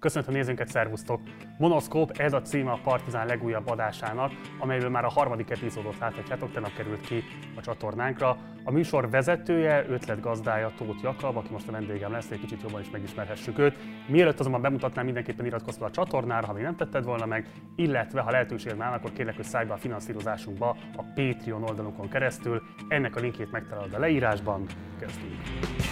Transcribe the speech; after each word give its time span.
Köszöntöm 0.00 0.34
nézőnket, 0.34 0.68
szervusztok! 0.68 1.20
Monoszkóp, 1.58 2.10
ez 2.10 2.32
a 2.32 2.42
címe 2.42 2.70
a 2.70 2.80
Partizán 2.84 3.26
legújabb 3.26 3.68
adásának, 3.68 4.32
amelyből 4.58 4.88
már 4.88 5.04
a 5.04 5.08
harmadik 5.08 5.50
epizódot 5.50 5.98
láthatjátok, 5.98 6.52
tegnap 6.52 6.74
került 6.74 7.00
ki 7.00 7.22
a 7.56 7.60
csatornánkra. 7.60 8.36
A 8.64 8.70
műsor 8.70 9.10
vezetője, 9.10 9.84
ötletgazdája 9.88 10.72
Tóth 10.76 11.02
Jakab, 11.02 11.36
aki 11.36 11.52
most 11.52 11.68
a 11.68 11.72
vendégem 11.72 12.12
lesz, 12.12 12.30
egy 12.30 12.40
kicsit 12.40 12.62
jobban 12.62 12.80
is 12.80 12.90
megismerhessük 12.90 13.58
őt. 13.58 13.76
Mielőtt 14.08 14.40
azonban 14.40 14.60
bemutatnám, 14.60 15.04
mindenképpen 15.04 15.46
iratkozz 15.46 15.76
fel 15.76 15.86
a 15.86 15.90
csatornára, 15.90 16.46
ha 16.46 16.52
még 16.52 16.62
nem 16.62 16.76
tetted 16.76 17.04
volna 17.04 17.26
meg, 17.26 17.46
illetve 17.76 18.20
ha 18.20 18.30
lehetőséged 18.30 18.80
áll, 18.80 18.92
akkor 18.92 19.12
kérlek, 19.12 19.36
hogy 19.36 19.44
szállj 19.44 19.66
be 19.66 19.72
a 19.72 19.76
finanszírozásunkba 19.76 20.76
a 20.96 21.02
Patreon 21.14 21.62
oldalunkon 21.62 22.08
keresztül. 22.08 22.62
Ennek 22.88 23.16
a 23.16 23.20
linkjét 23.20 23.50
megtalálod 23.50 23.94
a 23.94 23.98
leírásban. 23.98 24.66
Kezdjük! 24.98 25.89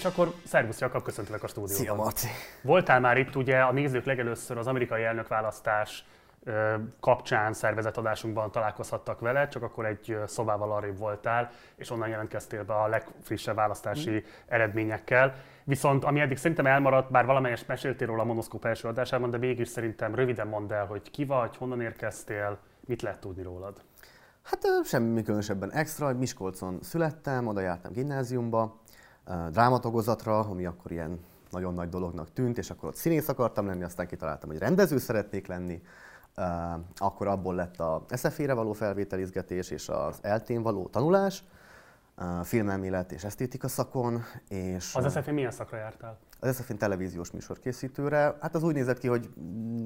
És 0.00 0.06
akkor 0.06 0.32
szervusz 0.44 0.80
Jakab, 0.80 1.02
köszöntelek 1.02 1.42
a 1.42 1.46
stúdióban. 1.46 1.76
Szia 1.76 1.94
Marci! 1.94 2.28
Voltál 2.62 3.00
már 3.00 3.18
itt 3.18 3.36
ugye 3.36 3.60
a 3.60 3.72
nézők 3.72 4.04
legelőször 4.04 4.58
az 4.58 4.66
amerikai 4.66 5.02
elnökválasztás 5.02 6.04
kapcsán 7.00 7.52
szervezett 7.52 7.96
adásunkban 7.96 8.50
találkozhattak 8.50 9.20
vele, 9.20 9.48
csak 9.48 9.62
akkor 9.62 9.86
egy 9.86 10.18
szobával 10.26 10.72
arrébb 10.72 10.98
voltál, 10.98 11.50
és 11.76 11.90
onnan 11.90 12.08
jelentkeztél 12.08 12.64
be 12.64 12.74
a 12.74 12.86
legfrissebb 12.86 13.54
választási 13.54 14.10
mm. 14.10 14.16
eredményekkel. 14.46 15.34
Viszont 15.64 16.04
ami 16.04 16.20
eddig 16.20 16.36
szerintem 16.36 16.66
elmaradt, 16.66 17.10
bár 17.10 17.26
valamelyest 17.26 17.68
meséltél 17.68 18.06
róla 18.06 18.22
a 18.22 18.24
Monoszkóp 18.24 18.64
első 18.64 18.88
adásában, 18.88 19.30
de 19.30 19.38
mégis 19.38 19.68
szerintem 19.68 20.14
röviden 20.14 20.46
mondd 20.46 20.72
el, 20.72 20.86
hogy 20.86 21.10
ki 21.10 21.24
vagy, 21.24 21.56
honnan 21.56 21.80
érkeztél, 21.80 22.58
mit 22.86 23.02
lehet 23.02 23.20
tudni 23.20 23.42
rólad? 23.42 23.80
Hát 24.42 24.60
semmi 24.84 25.22
különösebben 25.22 25.72
extra, 25.72 26.14
Miskolcon 26.14 26.78
születtem, 26.82 27.46
oda 27.46 27.60
jártam 27.60 27.92
gimnáziumba, 27.92 28.80
drámatagozatra, 29.50 30.38
ami 30.38 30.66
akkor 30.66 30.90
ilyen 30.90 31.20
nagyon 31.50 31.74
nagy 31.74 31.88
dolognak 31.88 32.32
tűnt, 32.32 32.58
és 32.58 32.70
akkor 32.70 32.88
ott 32.88 32.94
színész 32.94 33.28
akartam 33.28 33.66
lenni, 33.66 33.82
aztán 33.82 34.06
kitaláltam, 34.06 34.48
hogy 34.48 34.58
rendező 34.58 34.98
szeretnék 34.98 35.46
lenni, 35.46 35.82
akkor 36.96 37.26
abból 37.26 37.54
lett 37.54 37.80
a 37.80 38.04
SFE-re 38.16 38.52
való 38.52 38.72
felvételizgetés 38.72 39.70
és 39.70 39.88
az 39.88 40.18
eltén 40.22 40.62
való 40.62 40.88
tanulás, 40.88 41.44
filmelmélet 42.42 43.12
és 43.12 43.24
esztétika 43.24 43.68
szakon. 43.68 44.22
És 44.48 44.94
az 44.94 45.12
SFE 45.12 45.32
milyen 45.32 45.50
szakra 45.50 45.76
jártál? 45.76 46.18
Az 46.40 46.56
SFE 46.56 46.74
televíziós 46.74 47.30
műsorkészítőre. 47.30 48.36
Hát 48.40 48.54
az 48.54 48.62
úgy 48.62 48.74
nézett 48.74 48.98
ki, 48.98 49.08
hogy 49.08 49.30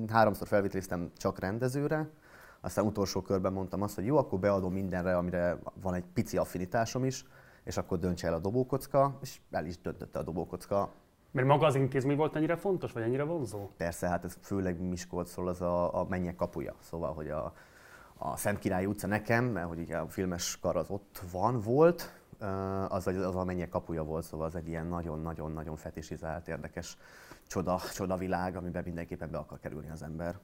háromszor 0.08 0.46
felvételiztem 0.46 1.10
csak 1.16 1.38
rendezőre, 1.38 2.08
aztán 2.60 2.84
utolsó 2.84 3.20
körben 3.22 3.52
mondtam 3.52 3.82
azt, 3.82 3.94
hogy 3.94 4.04
jó, 4.04 4.16
akkor 4.16 4.38
beadom 4.38 4.72
mindenre, 4.72 5.16
amire 5.16 5.58
van 5.80 5.94
egy 5.94 6.04
pici 6.14 6.36
affinitásom 6.36 7.04
is, 7.04 7.24
és 7.64 7.76
akkor 7.76 7.98
döntse 7.98 8.26
el 8.26 8.34
a 8.34 8.38
dobókocka, 8.38 9.18
és 9.22 9.40
el 9.50 9.66
is 9.66 9.80
döntötte 9.80 10.18
a 10.18 10.22
dobókocka. 10.22 10.92
Mert 11.30 11.46
maga 11.46 11.66
az 11.66 11.74
intézmény 11.74 12.16
volt 12.16 12.36
ennyire 12.36 12.56
fontos, 12.56 12.92
vagy 12.92 13.02
ennyire 13.02 13.22
vonzó? 13.22 13.70
Persze, 13.76 14.08
hát 14.08 14.24
ez 14.24 14.38
főleg 14.40 14.80
Miskolcról 14.80 15.48
az 15.48 15.60
a, 15.60 16.00
a 16.00 16.06
mennyek 16.08 16.36
kapuja. 16.36 16.74
Szóval, 16.80 17.12
hogy 17.14 17.28
a, 17.28 17.54
a 18.16 18.36
Szent 18.36 18.58
Király 18.58 18.86
utca 18.86 19.06
nekem, 19.06 19.44
mert 19.44 19.66
hogy 19.66 19.92
a 19.92 20.08
filmes 20.08 20.58
kar 20.60 20.76
az 20.76 20.90
ott 20.90 21.22
van, 21.32 21.60
volt, 21.60 22.22
az, 22.88 23.06
az 23.06 23.36
a 23.36 23.44
mennyek 23.44 23.68
kapuja 23.68 24.04
volt, 24.04 24.24
szóval 24.24 24.46
az 24.46 24.54
egy 24.54 24.68
ilyen 24.68 24.86
nagyon-nagyon-nagyon 24.86 25.76
fetisizált, 25.76 26.48
érdekes 26.48 26.96
csoda, 27.46 27.80
csoda 27.94 28.16
világ, 28.16 28.56
amiben 28.56 28.82
mindenképpen 28.84 29.30
be 29.30 29.38
akar 29.38 29.58
kerülni 29.58 29.90
az 29.90 30.02
ember. 30.02 30.38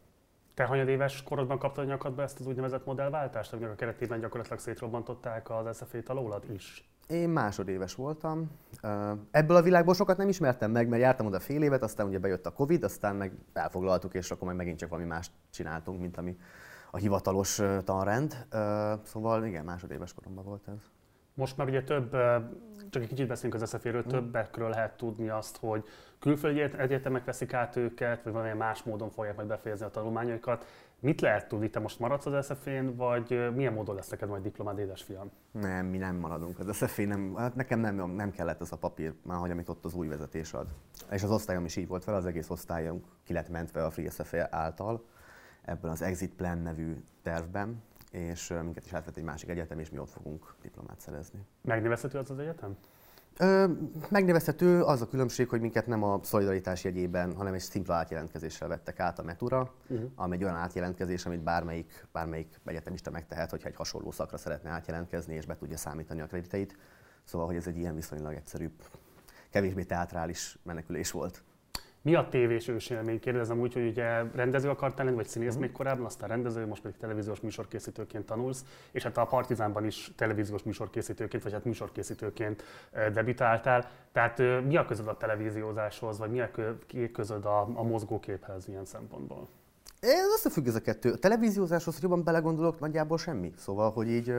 Te 0.55 0.65
hanyad 0.65 0.89
éves 0.89 1.23
korodban 1.23 1.59
kaptad 1.59 1.87
nyakadba 1.87 2.23
ezt 2.23 2.41
az 2.41 2.47
úgynevezett 2.47 2.85
modellváltást, 2.85 3.53
aminek 3.53 3.73
a 3.73 3.75
keretében 3.75 4.21
gyakorlatilag 4.21 4.59
szétrobbantották 4.59 5.51
az 5.51 5.77
SZF-t 5.77 6.09
alólad 6.09 6.51
is? 6.51 6.91
Én 7.11 7.29
másodéves 7.29 7.95
voltam. 7.95 8.51
Ebből 9.31 9.57
a 9.57 9.63
világból 9.63 9.95
sokat 9.95 10.17
nem 10.17 10.29
ismertem 10.29 10.71
meg, 10.71 10.89
mert 10.89 11.03
jártam 11.03 11.27
oda 11.27 11.41
fél 11.41 11.63
évet, 11.63 11.83
aztán 11.83 12.07
ugye 12.07 12.19
bejött 12.19 12.47
a 12.47 12.53
Covid, 12.53 12.85
aztán 12.85 13.17
meg 13.17 13.33
elfoglaltuk, 13.53 14.15
és 14.15 14.31
akkor 14.31 14.47
meg 14.47 14.57
megint 14.57 14.79
csak 14.79 14.89
valami 14.89 15.09
más 15.09 15.31
csináltunk, 15.51 16.01
mint 16.01 16.17
ami 16.17 16.37
a 16.91 16.97
hivatalos 16.97 17.61
tanrend. 17.85 18.47
Szóval 19.03 19.45
igen, 19.45 19.65
másodéves 19.65 20.15
koromban 20.15 20.45
volt 20.45 20.69
ez. 20.69 20.91
Most 21.35 21.57
már 21.57 21.67
ugye 21.67 21.83
több, 21.83 22.11
csak 22.91 23.03
egy 23.03 23.09
kicsit 23.09 23.27
beszélünk 23.27 23.63
az 23.63 23.69
SZF-ről, 23.69 24.03
mm. 24.03 24.09
többekről 24.09 24.69
lehet 24.69 24.97
tudni 24.97 25.29
azt, 25.29 25.57
hogy 25.57 25.85
külföldi 26.19 26.61
egyetemek 26.61 27.25
veszik 27.25 27.53
át 27.53 27.77
őket, 27.77 28.23
vagy 28.23 28.33
valamilyen 28.33 28.59
más 28.59 28.83
módon 28.83 29.11
fogják 29.11 29.37
majd 29.37 29.49
befejezni 29.49 29.87
a 29.87 29.91
tanulmányaikat. 29.91 30.67
Mit 31.01 31.21
lehet 31.21 31.49
tudni, 31.49 31.71
te 31.71 31.79
most 31.79 31.99
maradsz 31.99 32.27
az 32.27 32.45
SZF-én, 32.45 32.97
vagy 32.97 33.55
milyen 33.55 33.73
módon 33.73 33.95
lesz 33.95 34.09
neked 34.09 34.29
majd 34.29 34.43
diplomád, 34.43 34.79
édesfiam? 34.79 35.31
Nem, 35.51 35.87
mi 35.87 35.97
nem 35.97 36.17
maradunk 36.17 36.59
az 36.59 36.77
SZF-én, 36.77 37.09
nem, 37.09 37.35
hát 37.37 37.55
nekem 37.55 37.81
nem, 37.81 38.11
nem 38.11 38.31
kellett 38.31 38.61
ez 38.61 38.73
a 38.73 38.77
papír, 38.77 39.15
már 39.23 39.39
hogy 39.39 39.51
amit 39.51 39.69
ott 39.69 39.85
az 39.85 39.95
új 39.95 40.07
vezetés 40.07 40.53
ad. 40.53 40.67
És 41.11 41.23
az 41.23 41.31
osztályom 41.31 41.65
is 41.65 41.77
így 41.77 41.89
volt 41.89 42.05
fel, 42.05 42.15
az 42.15 42.27
egész 42.27 42.51
osztályunk 42.51 43.05
ki 43.25 43.33
lett 43.33 43.49
mentve 43.49 43.85
a 43.85 43.91
Free 43.91 44.11
SZF 44.11 44.35
által, 44.51 45.05
ebből 45.63 45.91
az 45.91 46.03
Exit 46.03 46.35
Plan 46.35 46.59
nevű 46.59 47.05
tervben, 47.23 47.83
és 48.11 48.55
minket 48.63 48.85
is 48.85 48.93
átvett 48.93 49.17
egy 49.17 49.25
másik 49.25 49.49
egyetem, 49.49 49.79
és 49.79 49.91
mi 49.91 49.99
ott 49.99 50.11
fogunk 50.11 50.55
diplomát 50.63 51.01
szerezni. 51.01 51.41
Megnevezhető 51.61 52.19
az 52.19 52.31
az 52.31 52.39
egyetem? 52.39 52.77
Ö, 53.41 53.67
megnevezhető 54.09 54.83
az 54.83 55.01
a 55.01 55.09
különbség, 55.09 55.49
hogy 55.49 55.61
minket 55.61 55.87
nem 55.87 56.03
a 56.03 56.21
szolidaritás 56.23 56.85
jegyében, 56.85 57.35
hanem 57.35 57.55
egy 57.55 57.61
szimpla 57.61 57.95
átjelentkezéssel 57.95 58.69
vettek 58.69 59.01
át 59.01 59.19
a 59.19 59.23
Metura, 59.23 59.73
uh-huh. 59.89 60.11
ami 60.15 60.37
egy 60.37 60.45
olyan 60.45 60.57
átjelentkezés, 60.57 61.27
amit 61.27 61.43
bármelyik, 61.43 62.07
bármelyik 62.13 62.61
egyetemista 62.65 63.11
megtehet, 63.11 63.51
hogyha 63.51 63.69
egy 63.69 63.77
hasonló 63.77 64.11
szakra 64.11 64.37
szeretne 64.37 64.71
átjelentkezni, 64.71 65.35
és 65.35 65.47
be 65.47 65.57
tudja 65.57 65.77
számítani 65.77 66.21
a 66.21 66.27
krediteit. 66.27 66.77
Szóval, 67.25 67.47
hogy 67.47 67.57
ez 67.57 67.67
egy 67.67 67.77
ilyen 67.77 67.95
viszonylag 67.95 68.35
egyszerűbb, 68.35 68.73
kevésbé 69.51 69.83
teátrális 69.83 70.59
menekülés 70.63 71.11
volt. 71.11 71.43
Mi 72.03 72.15
a 72.15 72.29
tévés 72.29 72.69
ősélmény? 72.69 73.21
Kérdezem 73.21 73.61
úgy, 73.61 73.73
hogy 73.73 73.87
ugye 73.87 74.23
rendező 74.35 74.69
akartál 74.69 75.05
lenni, 75.05 75.17
vagy 75.17 75.27
színész 75.27 75.49
uh-huh. 75.49 75.63
még 75.63 75.73
korábban, 75.73 76.05
aztán 76.05 76.29
rendező, 76.29 76.67
most 76.67 76.83
pedig 76.83 76.97
televíziós 76.97 77.41
műsorkészítőként 77.41 78.27
tanulsz, 78.27 78.65
és 78.93 79.03
hát 79.03 79.17
a 79.17 79.25
Partizánban 79.25 79.85
is 79.85 80.13
televíziós 80.17 80.63
műsorkészítőként, 80.63 81.43
vagy 81.43 81.53
hát 81.53 81.65
műsorkészítőként 81.65 82.63
debütáltál. 83.13 83.91
Tehát 84.13 84.39
mi 84.67 84.77
a 84.77 84.85
közöd 84.85 85.09
a 85.09 85.17
televíziózáshoz, 85.17 86.19
vagy 86.19 86.31
mi 86.31 86.41
a 86.41 86.51
közöd 87.13 87.45
a, 87.45 87.61
a 87.61 87.83
mozgóképhez 87.83 88.69
ilyen 88.69 88.85
szempontból? 88.85 89.49
Ez 90.01 90.33
összefügg 90.37 90.67
ez 90.67 90.75
a 90.75 90.81
kettő. 90.81 91.13
A 91.13 91.19
televíziózáshoz, 91.19 91.95
hogy 91.95 92.03
jobban 92.03 92.25
belegondolok, 92.25 92.81
nagyjából 92.81 93.19
semmi. 93.19 93.53
Szóval, 93.57 93.91
hogy 93.91 94.09
így 94.09 94.35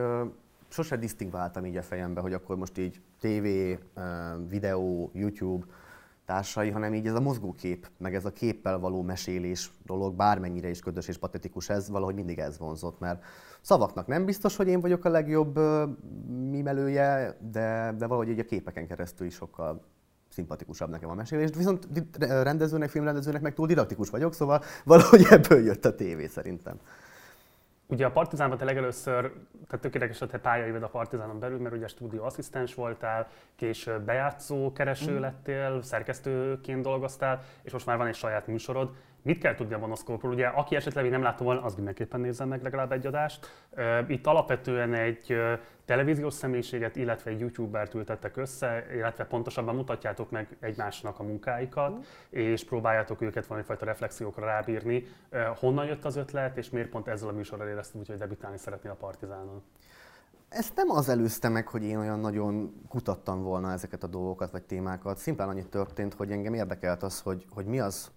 sose 0.68 0.96
disztingváltam 0.96 1.66
így 1.66 1.76
a 1.76 1.82
fejembe, 1.82 2.20
hogy 2.20 2.32
akkor 2.32 2.56
most 2.56 2.78
így 2.78 3.00
TV, 3.20 3.46
videó, 4.48 5.10
YouTube, 5.14 5.66
társai, 6.32 6.70
hanem 6.70 6.94
így 6.94 7.06
ez 7.06 7.14
a 7.14 7.20
mozgókép, 7.20 7.90
meg 7.98 8.14
ez 8.14 8.24
a 8.24 8.32
képpel 8.32 8.78
való 8.78 9.02
mesélés 9.02 9.70
dolog, 9.86 10.14
bármennyire 10.14 10.68
is 10.68 10.80
ködös 10.80 11.08
és 11.08 11.18
patetikus 11.18 11.68
ez, 11.68 11.90
valahogy 11.90 12.14
mindig 12.14 12.38
ez 12.38 12.58
vonzott, 12.58 13.00
mert 13.00 13.24
szavaknak 13.60 14.06
nem 14.06 14.24
biztos, 14.24 14.56
hogy 14.56 14.68
én 14.68 14.80
vagyok 14.80 15.04
a 15.04 15.08
legjobb 15.08 15.58
mimelője, 16.50 17.36
de, 17.50 17.94
de 17.98 18.06
valahogy 18.06 18.28
így 18.28 18.38
a 18.38 18.44
képeken 18.44 18.86
keresztül 18.86 19.26
is 19.26 19.34
sokkal 19.34 19.84
szimpatikusabb 20.28 20.90
nekem 20.90 21.10
a 21.10 21.14
mesélés. 21.14 21.50
Viszont 21.56 21.88
rendezőnek, 22.18 22.88
filmrendezőnek 22.88 23.40
meg 23.40 23.54
túl 23.54 23.66
didaktikus 23.66 24.10
vagyok, 24.10 24.34
szóval 24.34 24.62
valahogy 24.84 25.26
ebből 25.30 25.64
jött 25.64 25.84
a 25.84 25.94
tévé 25.94 26.26
szerintem. 26.26 26.76
Ugye 27.92 28.06
a 28.06 28.10
Partizánban 28.10 28.58
te 28.58 28.64
legelőször, 28.64 29.32
tehát 29.66 29.80
tökéletes 29.80 30.20
a 30.20 30.26
te 30.26 30.38
pályaived 30.38 30.82
a 30.82 30.88
Partizánon 30.88 31.38
belül, 31.38 31.58
mert 31.58 31.74
ugye 31.74 31.86
stúdió 31.86 32.24
asszisztens 32.24 32.74
voltál, 32.74 33.28
később 33.56 34.02
bejátszó 34.02 34.72
kereső 34.72 35.18
mm. 35.18 35.20
lettél, 35.20 35.82
szerkesztőként 35.82 36.82
dolgoztál, 36.82 37.42
és 37.62 37.72
most 37.72 37.86
már 37.86 37.96
van 37.96 38.06
egy 38.06 38.14
saját 38.14 38.46
műsorod. 38.46 38.94
Mit 39.22 39.38
kell 39.38 39.54
tudni 39.54 39.74
a 39.74 39.78
monoszkópról? 39.78 40.32
Ugye, 40.32 40.46
aki 40.46 40.76
esetleg 40.76 41.04
még 41.04 41.12
nem 41.12 41.22
látta 41.22 41.44
volna, 41.44 41.62
az 41.62 41.74
mindenképpen 41.74 42.20
nézzen 42.20 42.48
meg 42.48 42.62
legalább 42.62 42.92
egy 42.92 43.06
adást. 43.06 43.66
Itt 44.06 44.26
alapvetően 44.26 44.94
egy 44.94 45.36
televíziós 45.84 46.34
személyiséget, 46.34 46.96
illetve 46.96 47.30
egy 47.30 47.40
youtubert 47.40 47.94
ültettek 47.94 48.36
össze, 48.36 48.86
illetve 48.94 49.24
pontosabban 49.24 49.74
mutatjátok 49.74 50.30
meg 50.30 50.56
egymásnak 50.60 51.18
a 51.18 51.22
munkáikat, 51.22 52.06
és 52.30 52.64
próbáljátok 52.64 53.20
őket 53.20 53.46
valamifajta 53.46 53.84
reflexiókra 53.84 54.46
rábírni. 54.46 55.04
Honnan 55.56 55.86
jött 55.86 56.04
az 56.04 56.16
ötlet, 56.16 56.56
és 56.56 56.70
miért 56.70 56.88
pont 56.88 57.08
ezzel 57.08 57.28
a 57.28 57.32
műsorral 57.32 57.68
éreztem 57.68 58.02
hogy 58.06 58.16
debütálni 58.16 58.58
szeretnél 58.58 58.92
a 58.92 58.94
Partizánon? 58.94 59.62
Ezt 60.48 60.76
nem 60.76 60.90
az 60.90 61.08
előzte 61.08 61.48
meg, 61.48 61.68
hogy 61.68 61.82
én 61.82 61.98
olyan 61.98 62.20
nagyon 62.20 62.82
kutattam 62.88 63.42
volna 63.42 63.72
ezeket 63.72 64.02
a 64.02 64.06
dolgokat 64.06 64.50
vagy 64.50 64.62
témákat. 64.62 65.18
Szimplán 65.18 65.48
annyit 65.48 65.68
történt, 65.68 66.14
hogy 66.14 66.30
engem 66.30 66.54
érdekelt 66.54 67.02
az, 67.02 67.20
hogy, 67.20 67.46
hogy 67.50 67.64
mi 67.64 67.80
az, 67.80 68.10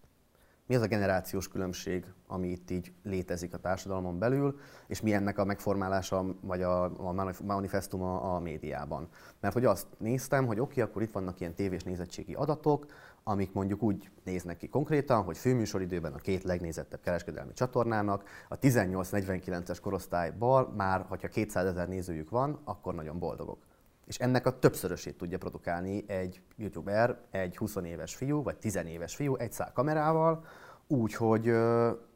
mi 0.68 0.76
az 0.76 0.82
a 0.82 0.88
generációs 0.88 1.48
különbség, 1.48 2.06
ami 2.28 2.48
itt 2.48 2.72
így 2.72 2.94
létezik 3.04 3.54
a 3.54 3.58
társadalmon 3.58 4.20
belül, 4.20 4.60
és 4.88 5.02
mi 5.02 5.14
ennek 5.14 5.38
a 5.38 5.46
megformálása, 5.46 6.26
vagy 6.42 6.62
a, 6.62 6.84
a 6.84 7.32
manifestuma 7.44 8.22
a 8.22 8.40
médiában. 8.40 9.08
Mert 9.40 9.54
hogy 9.54 9.66
azt 9.66 9.88
néztem, 9.98 10.46
hogy 10.46 10.60
oké, 10.60 10.72
okay, 10.72 10.84
akkor 10.84 11.02
itt 11.02 11.12
vannak 11.12 11.40
ilyen 11.40 11.54
tévés 11.54 11.84
nézettségi 11.84 12.34
adatok, 12.34 12.86
amik 13.24 13.54
mondjuk 13.54 13.84
úgy 13.84 14.10
néznek 14.24 14.58
ki 14.58 14.68
konkrétan, 14.68 15.24
hogy 15.24 15.38
főműsoridőben 15.38 16.14
a 16.14 16.18
két 16.18 16.44
legnézettebb 16.44 17.02
kereskedelmi 17.02 17.54
csatornának 17.54 18.24
a 18.50 18.60
18-49-es 18.60 19.78
korosztályban 19.82 20.74
már, 20.76 21.06
hogyha 21.08 21.28
200 21.28 21.66
ezer 21.66 21.88
nézőjük 21.88 22.30
van, 22.30 22.60
akkor 22.64 22.96
nagyon 22.96 23.20
boldogok. 23.20 23.58
És 24.06 24.18
ennek 24.18 24.46
a 24.46 24.60
többszörösét 24.60 25.18
tudja 25.18 25.38
produkálni 25.38 26.04
egy 26.08 26.42
youtuber, 26.56 27.20
egy 27.32 27.58
20 27.58 27.76
éves 27.76 28.16
fiú, 28.16 28.44
vagy 28.44 28.58
10 28.58 28.76
éves 28.76 29.16
fiú 29.16 29.36
egy 29.36 29.52
szál 29.52 29.72
kamerával, 29.74 30.46
úgy, 30.88 31.14
hogy, 31.14 31.50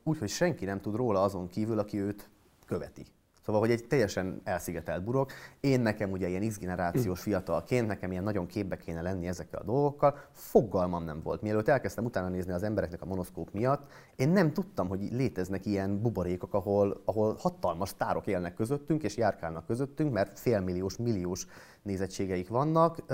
úgy, 0.03 0.17
hogy 0.17 0.29
senki 0.29 0.65
nem 0.65 0.81
tud 0.81 0.95
róla 0.95 1.21
azon 1.21 1.47
kívül, 1.47 1.79
aki 1.79 1.99
őt 1.99 2.29
követi. 2.65 3.05
Szóval, 3.49 3.67
hogy 3.67 3.73
egy 3.73 3.87
teljesen 3.87 4.41
elszigetelt 4.43 5.03
burok. 5.03 5.31
Én 5.59 5.79
nekem 5.79 6.11
ugye 6.11 6.27
ilyen 6.27 6.47
X-generációs 6.47 7.21
fiatalként, 7.21 7.87
nekem 7.87 8.11
ilyen 8.11 8.23
nagyon 8.23 8.45
képbe 8.45 8.77
kéne 8.77 9.01
lenni 9.01 9.27
ezekkel 9.27 9.59
a 9.59 9.63
dolgokkal, 9.63 10.17
fogalmam 10.31 11.03
nem 11.03 11.21
volt. 11.23 11.41
Mielőtt 11.41 11.67
elkezdtem 11.67 12.05
utána 12.05 12.27
nézni 12.27 12.51
az 12.51 12.63
embereknek 12.63 13.01
a 13.01 13.05
monoszkóp 13.05 13.51
miatt, 13.51 13.91
én 14.15 14.29
nem 14.29 14.53
tudtam, 14.53 14.87
hogy 14.87 15.07
léteznek 15.11 15.65
ilyen 15.65 16.01
buborékok, 16.01 16.53
ahol, 16.53 17.01
ahol 17.05 17.35
hatalmas 17.39 17.89
sztárok 17.89 18.27
élnek 18.27 18.53
közöttünk, 18.53 19.03
és 19.03 19.17
járkálnak 19.17 19.65
közöttünk, 19.65 20.13
mert 20.13 20.39
félmilliós, 20.39 20.97
milliós 20.97 21.45
nézettségeik 21.81 22.49
vannak. 22.49 23.05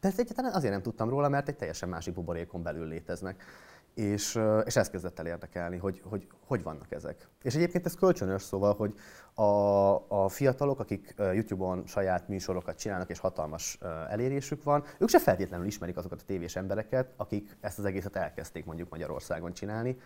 De 0.00 0.08
ezt 0.08 0.18
egyáltalán 0.18 0.52
azért 0.52 0.72
nem 0.72 0.82
tudtam 0.82 1.08
róla, 1.08 1.28
mert 1.28 1.48
egy 1.48 1.56
teljesen 1.56 1.88
másik 1.88 2.14
buborékon 2.14 2.62
belül 2.62 2.86
léteznek 2.86 3.42
és, 3.96 4.40
és 4.64 4.76
ez 4.76 4.90
kezdett 4.90 5.18
el 5.18 5.26
érdekelni, 5.26 5.76
hogy, 5.76 6.00
hogy 6.04 6.26
hogy 6.46 6.62
vannak 6.62 6.92
ezek. 6.92 7.28
És 7.42 7.54
egyébként 7.54 7.86
ez 7.86 7.94
kölcsönös, 7.94 8.42
szóval, 8.42 8.74
hogy 8.74 8.94
a, 9.34 9.44
a 10.22 10.28
fiatalok, 10.28 10.80
akik 10.80 11.14
YouTube-on 11.16 11.86
saját 11.86 12.28
műsorokat 12.28 12.78
csinálnak, 12.78 13.10
és 13.10 13.18
hatalmas 13.18 13.78
elérésük 14.08 14.62
van, 14.62 14.84
ők 14.98 15.08
se 15.08 15.20
feltétlenül 15.20 15.66
ismerik 15.66 15.96
azokat 15.96 16.20
a 16.20 16.24
tévés 16.24 16.56
embereket, 16.56 17.12
akik 17.16 17.56
ezt 17.60 17.78
az 17.78 17.84
egészet 17.84 18.16
elkezdték 18.16 18.64
mondjuk 18.64 18.88
Magyarországon 18.90 19.52
csinálni, 19.52 19.98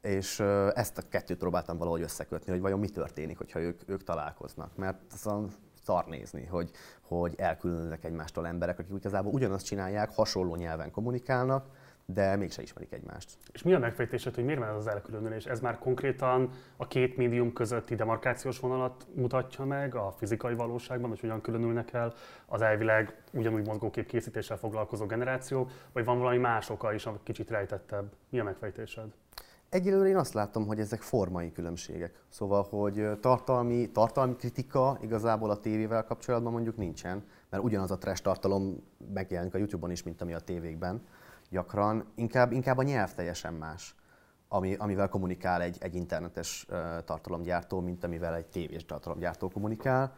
és 0.00 0.40
ezt 0.74 0.98
a 0.98 1.02
kettőt 1.08 1.38
próbáltam 1.38 1.78
valahogy 1.78 2.02
összekötni, 2.02 2.52
hogy 2.52 2.60
vajon 2.60 2.78
mi 2.78 2.88
történik, 2.88 3.36
hogyha 3.36 3.60
ők, 3.60 3.80
ők 3.86 4.04
találkoznak. 4.04 4.76
Mert 4.76 5.00
a 5.24 5.44
szar 5.84 6.04
nézni, 6.06 6.44
hogy, 6.44 6.70
hogy 7.00 7.34
elkülönülnek 7.36 8.04
egymástól 8.04 8.46
emberek, 8.46 8.78
akik 8.78 8.96
igazából 8.96 9.32
ugyanazt 9.32 9.64
csinálják, 9.64 10.10
hasonló 10.14 10.54
nyelven 10.54 10.90
kommunikálnak, 10.90 11.66
de 12.06 12.36
mégse 12.36 12.62
ismerik 12.62 12.92
egymást. 12.92 13.30
És 13.52 13.62
mi 13.62 13.74
a 13.74 13.78
megfejtésed, 13.78 14.34
hogy 14.34 14.44
miért 14.44 14.58
van 14.60 14.68
ez 14.68 14.74
az 14.74 14.86
elkülönülés? 14.86 15.46
Ez 15.46 15.60
már 15.60 15.78
konkrétan 15.78 16.50
a 16.76 16.86
két 16.86 17.16
médium 17.16 17.52
közötti 17.52 17.94
demarkációs 17.94 18.58
vonalat 18.58 19.06
mutatja 19.14 19.64
meg 19.64 19.94
a 19.94 20.14
fizikai 20.16 20.54
valóságban, 20.54 21.08
hogy 21.08 21.20
hogyan 21.20 21.40
különülnek 21.40 21.92
el 21.92 22.14
az 22.46 22.62
elvileg 22.62 23.22
ugyanúgy 23.32 23.66
mozgókép 23.66 24.06
készítéssel 24.06 24.56
foglalkozó 24.56 25.06
generációk, 25.06 25.70
vagy 25.92 26.04
van 26.04 26.18
valami 26.18 26.38
más 26.38 26.70
oka 26.70 26.94
is, 26.94 27.06
ami 27.06 27.18
kicsit 27.22 27.50
rejtettebb? 27.50 28.12
Mi 28.28 28.38
a 28.38 28.44
megfejtésed? 28.44 29.06
Egyelőre 29.68 30.08
én 30.08 30.16
azt 30.16 30.34
látom, 30.34 30.66
hogy 30.66 30.80
ezek 30.80 31.00
formai 31.00 31.52
különbségek. 31.52 32.22
Szóval, 32.28 32.66
hogy 32.70 33.20
tartalmi, 33.20 33.90
tartalmi 33.90 34.36
kritika 34.36 34.98
igazából 35.00 35.50
a 35.50 35.60
tévével 35.60 36.04
kapcsolatban 36.04 36.52
mondjuk 36.52 36.76
nincsen, 36.76 37.24
mert 37.50 37.62
ugyanaz 37.62 37.90
a 37.90 37.98
trash 37.98 38.22
tartalom 38.22 38.82
megjelenik 39.14 39.54
a 39.54 39.58
YouTube-on 39.58 39.90
is, 39.90 40.02
mint 40.02 40.20
ami 40.20 40.34
a 40.34 40.40
tévékben 40.40 41.02
gyakran, 41.50 42.04
inkább, 42.14 42.52
inkább 42.52 42.78
a 42.78 42.82
nyelv 42.82 43.14
teljesen 43.14 43.54
más, 43.54 43.94
ami, 44.48 44.74
amivel 44.74 45.08
kommunikál 45.08 45.62
egy, 45.62 45.76
egy 45.80 45.94
internetes 45.94 46.66
uh, 46.70 46.76
tartalomgyártó, 47.04 47.80
mint 47.80 48.04
amivel 48.04 48.34
egy 48.34 48.46
tévés 48.46 48.84
tartalomgyártó 48.84 49.48
kommunikál. 49.48 50.12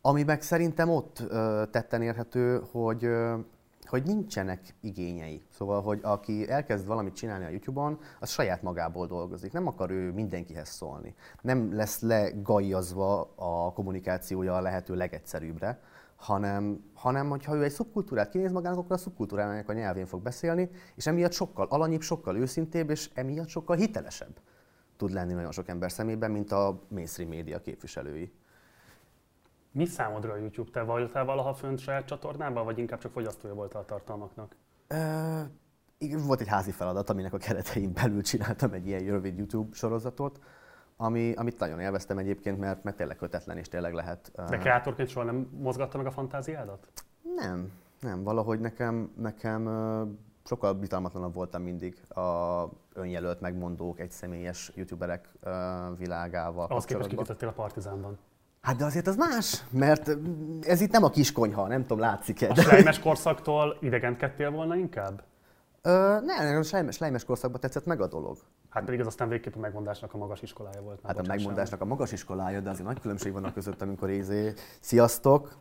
Ami 0.00 0.22
meg 0.22 0.42
szerintem 0.42 0.88
ott 0.88 1.20
uh, 1.20 1.28
tetten 1.70 2.02
érhető, 2.02 2.62
hogy, 2.70 3.04
uh, 3.04 3.38
hogy 3.86 4.02
nincsenek 4.02 4.74
igényei. 4.80 5.42
Szóval, 5.50 5.82
hogy 5.82 6.00
aki 6.02 6.50
elkezd 6.50 6.86
valamit 6.86 7.14
csinálni 7.14 7.44
a 7.44 7.48
YouTube-on, 7.48 7.98
az 8.20 8.30
saját 8.30 8.62
magából 8.62 9.06
dolgozik. 9.06 9.52
Nem 9.52 9.66
akar 9.66 9.90
ő 9.90 10.12
mindenkihez 10.12 10.68
szólni. 10.68 11.14
Nem 11.40 11.74
lesz 11.74 12.00
legajazva 12.00 13.32
a 13.34 13.72
kommunikációja 13.72 14.56
a 14.56 14.60
lehető 14.60 14.94
legegyszerűbbre, 14.94 15.80
hanem, 16.22 16.84
hanem 16.94 17.28
hogyha 17.28 17.54
ő 17.54 17.62
egy 17.62 17.70
szubkultúrát 17.70 18.30
kinéz 18.30 18.52
magának, 18.52 18.78
akkor 18.78 18.92
a 18.92 18.98
szubkultúrának 18.98 19.68
a 19.68 19.72
nyelvén 19.72 20.06
fog 20.06 20.22
beszélni, 20.22 20.70
és 20.94 21.06
emiatt 21.06 21.32
sokkal 21.32 21.66
alanyibb, 21.70 22.00
sokkal 22.00 22.36
őszintébb, 22.36 22.90
és 22.90 23.10
emiatt 23.14 23.48
sokkal 23.48 23.76
hitelesebb 23.76 24.40
tud 24.96 25.12
lenni 25.12 25.32
nagyon 25.32 25.52
sok 25.52 25.68
ember 25.68 25.92
szemében, 25.92 26.30
mint 26.30 26.52
a 26.52 26.82
mainstream 26.88 27.28
média 27.28 27.60
képviselői. 27.60 28.32
Mi 29.72 29.86
számodra 29.86 30.32
a 30.32 30.36
YouTube? 30.36 30.70
Te 30.70 30.82
voltál 30.82 31.24
valaha 31.24 31.54
fönt 31.54 31.78
saját 31.78 32.04
csatornában, 32.04 32.64
vagy 32.64 32.78
inkább 32.78 32.98
csak 32.98 33.12
fogyasztója 33.12 33.54
voltál 33.54 33.82
a 33.82 33.84
tartalmaknak? 33.84 34.56
volt 36.26 36.40
egy 36.40 36.48
házi 36.48 36.70
feladat, 36.70 37.10
aminek 37.10 37.32
a 37.32 37.38
keretein 37.38 37.92
belül 37.92 38.22
csináltam 38.22 38.72
egy 38.72 38.86
ilyen 38.86 39.04
rövid 39.04 39.36
YouTube 39.36 39.76
sorozatot, 39.76 40.40
ami, 41.02 41.32
amit 41.32 41.58
nagyon 41.58 41.80
élveztem 41.80 42.18
egyébként, 42.18 42.58
mert, 42.58 42.84
mert 42.84 42.96
tényleg 42.96 43.16
kötetlen 43.16 43.56
és 43.56 43.68
tényleg 43.68 43.92
lehet. 43.92 44.32
De 44.48 44.58
kreátorként 44.58 45.08
soha 45.08 45.24
nem 45.24 45.48
mozgatta 45.58 45.96
meg 45.96 46.06
a 46.06 46.10
fantáziádat? 46.10 46.88
Nem, 47.36 47.72
nem. 48.00 48.22
Valahogy 48.22 48.60
nekem, 48.60 49.12
nekem 49.16 49.68
sokkal 50.44 50.72
bizalmatlanabb 50.72 51.34
voltam 51.34 51.62
mindig 51.62 51.96
a 52.08 52.62
önjelölt 52.94 53.40
megmondók, 53.40 54.00
egyszemélyes 54.00 54.72
youtuberek 54.74 55.28
világával 55.98 56.66
Ahhoz 56.66 56.84
képest 56.84 57.08
kikötöttél 57.08 57.48
a 57.48 57.52
Partizánban. 57.52 58.18
Hát 58.60 58.76
de 58.76 58.84
azért 58.84 59.06
az 59.06 59.16
más, 59.16 59.64
mert 59.70 60.16
ez 60.60 60.80
itt 60.80 60.92
nem 60.92 61.04
a 61.04 61.10
kiskonyha, 61.10 61.66
nem 61.66 61.82
tudom, 61.82 61.98
látszik-e. 61.98 62.48
A 62.50 62.54
slejmes 62.54 63.00
korszaktól 63.00 63.76
idegentkedtél 63.80 64.50
volna 64.50 64.76
inkább? 64.76 65.22
Ö, 65.84 66.20
nem, 66.20 66.58
a 66.58 66.62
slejmes 66.92 67.24
korszakban 67.24 67.60
tetszett 67.60 67.84
meg 67.84 68.00
a 68.00 68.06
dolog. 68.06 68.36
Hát 68.68 68.84
pedig 68.84 69.00
ez 69.00 69.06
aztán 69.06 69.28
végképp 69.28 69.54
a 69.54 69.58
megmondásnak 69.58 70.14
a 70.14 70.16
magas 70.16 70.42
iskolája 70.42 70.82
volt. 70.82 71.00
Hát 71.04 71.18
a 71.18 71.22
megmondásnak 71.26 71.80
a 71.80 71.84
magas 71.84 72.12
iskolája, 72.12 72.60
de 72.60 72.70
azért 72.70 72.86
nagy 72.86 73.00
különbség 73.00 73.32
van 73.32 73.44
a 73.44 73.52
között, 73.52 73.82
amikor 73.82 74.10
ézé, 74.10 74.52
sziasztok, 74.80 75.56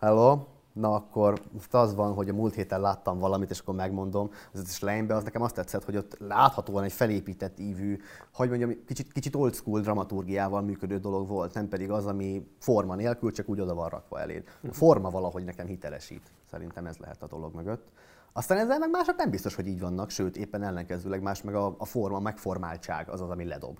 hello, 0.00 0.46
na 0.72 0.94
akkor 0.94 1.40
az 1.70 1.94
van, 1.94 2.14
hogy 2.14 2.28
a 2.28 2.32
múlt 2.32 2.54
héten 2.54 2.80
láttam 2.80 3.18
valamit, 3.18 3.50
és 3.50 3.58
akkor 3.58 3.74
megmondom, 3.74 4.30
az 4.52 4.60
is 4.68 4.80
lejnbe, 4.80 5.14
az 5.14 5.24
nekem 5.24 5.42
azt 5.42 5.54
tetszett, 5.54 5.84
hogy 5.84 5.96
ott 5.96 6.18
láthatóan 6.18 6.84
egy 6.84 6.92
felépített 6.92 7.58
ívű, 7.58 7.98
hogy 8.34 8.48
mondjam, 8.48 8.84
kicsit, 8.86 9.12
kicsit 9.12 9.34
old 9.34 9.54
school 9.54 9.80
dramaturgiával 9.80 10.62
működő 10.62 10.98
dolog 10.98 11.28
volt, 11.28 11.54
nem 11.54 11.68
pedig 11.68 11.90
az, 11.90 12.06
ami 12.06 12.46
forma 12.58 12.94
nélkül, 12.94 13.32
csak 13.32 13.48
úgy 13.48 13.60
oda 13.60 13.74
van 13.74 13.88
rakva 13.88 14.20
eléd. 14.20 14.44
A 14.70 14.72
forma 14.72 15.10
valahogy 15.10 15.44
nekem 15.44 15.66
hitelesít. 15.66 16.30
Szerintem 16.50 16.86
ez 16.86 16.96
lehet 16.96 17.22
a 17.22 17.26
dolog 17.26 17.54
mögött. 17.54 17.88
Aztán 18.32 18.58
ezzel 18.58 18.78
meg 18.78 18.90
mások 18.90 19.16
nem 19.16 19.30
biztos, 19.30 19.54
hogy 19.54 19.66
így 19.66 19.80
vannak, 19.80 20.10
sőt, 20.10 20.36
éppen 20.36 20.62
ellenkezőleg 20.62 21.22
más 21.22 21.42
meg 21.42 21.54
a, 21.54 21.74
a 21.78 21.84
forma, 21.84 22.16
a 22.16 22.20
megformáltság 22.20 23.08
az 23.08 23.20
az, 23.20 23.30
ami 23.30 23.44
ledob, 23.44 23.78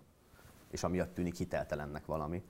és 0.71 0.83
amiatt 0.83 1.15
tűnik 1.15 1.35
hiteltelennek 1.35 2.07
valami. 2.07 2.43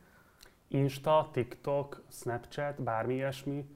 Insta, 0.69 1.29
TikTok, 1.33 2.03
Snapchat, 2.11 2.83
bármi 2.83 3.15
ilyesmi? 3.15 3.67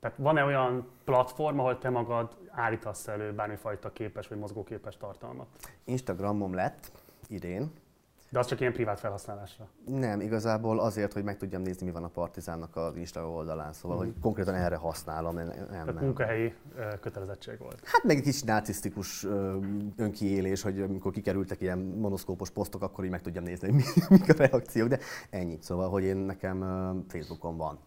Tehát 0.00 0.16
van-e 0.16 0.44
olyan 0.44 0.88
platform, 1.04 1.58
ahol 1.58 1.78
te 1.78 1.90
magad 1.90 2.36
állítasz 2.50 3.08
elő 3.08 3.32
bármifajta 3.32 3.92
képes 3.92 4.28
vagy 4.28 4.38
mozgóképes 4.38 4.96
tartalmat? 4.96 5.46
Instagramom 5.84 6.54
lett 6.54 6.92
idén, 7.28 7.72
de 8.34 8.40
az 8.40 8.46
csak 8.46 8.60
ilyen 8.60 8.72
privát 8.72 9.00
felhasználásra? 9.00 9.68
Nem, 9.86 10.20
igazából 10.20 10.80
azért, 10.80 11.12
hogy 11.12 11.24
meg 11.24 11.36
tudjam 11.36 11.62
nézni, 11.62 11.86
mi 11.86 11.92
van 11.92 12.04
a 12.04 12.08
Partizánnak 12.08 12.76
az 12.76 12.96
Insta 12.96 13.28
oldalán, 13.28 13.72
szóval, 13.72 13.96
mm. 13.96 14.00
hogy 14.00 14.12
konkrétan 14.20 14.54
erre 14.54 14.76
használom. 14.76 15.34
Nem, 15.34 15.46
nem, 15.46 15.66
Tehát 15.68 15.94
nem. 15.94 16.04
munkahelyi 16.04 16.54
kötelezettség 17.00 17.58
volt. 17.58 17.80
Hát 17.84 18.02
meg 18.02 18.16
egy 18.16 18.22
kis 18.22 18.42
narcisztikus 18.42 19.26
önkiélés, 19.96 20.62
hogy 20.62 20.80
amikor 20.80 21.12
kikerültek 21.12 21.60
ilyen 21.60 21.78
monoszkópos 21.78 22.50
posztok, 22.50 22.82
akkor 22.82 23.04
így 23.04 23.10
meg 23.10 23.22
tudjam 23.22 23.44
nézni, 23.44 23.70
hogy 23.70 23.84
mik 24.18 24.28
a 24.28 24.32
reakciók, 24.36 24.88
de 24.88 24.98
ennyi. 25.30 25.58
Szóval, 25.60 25.88
hogy 25.88 26.02
én 26.02 26.16
nekem 26.16 26.58
Facebookon 27.08 27.56
van. 27.56 27.78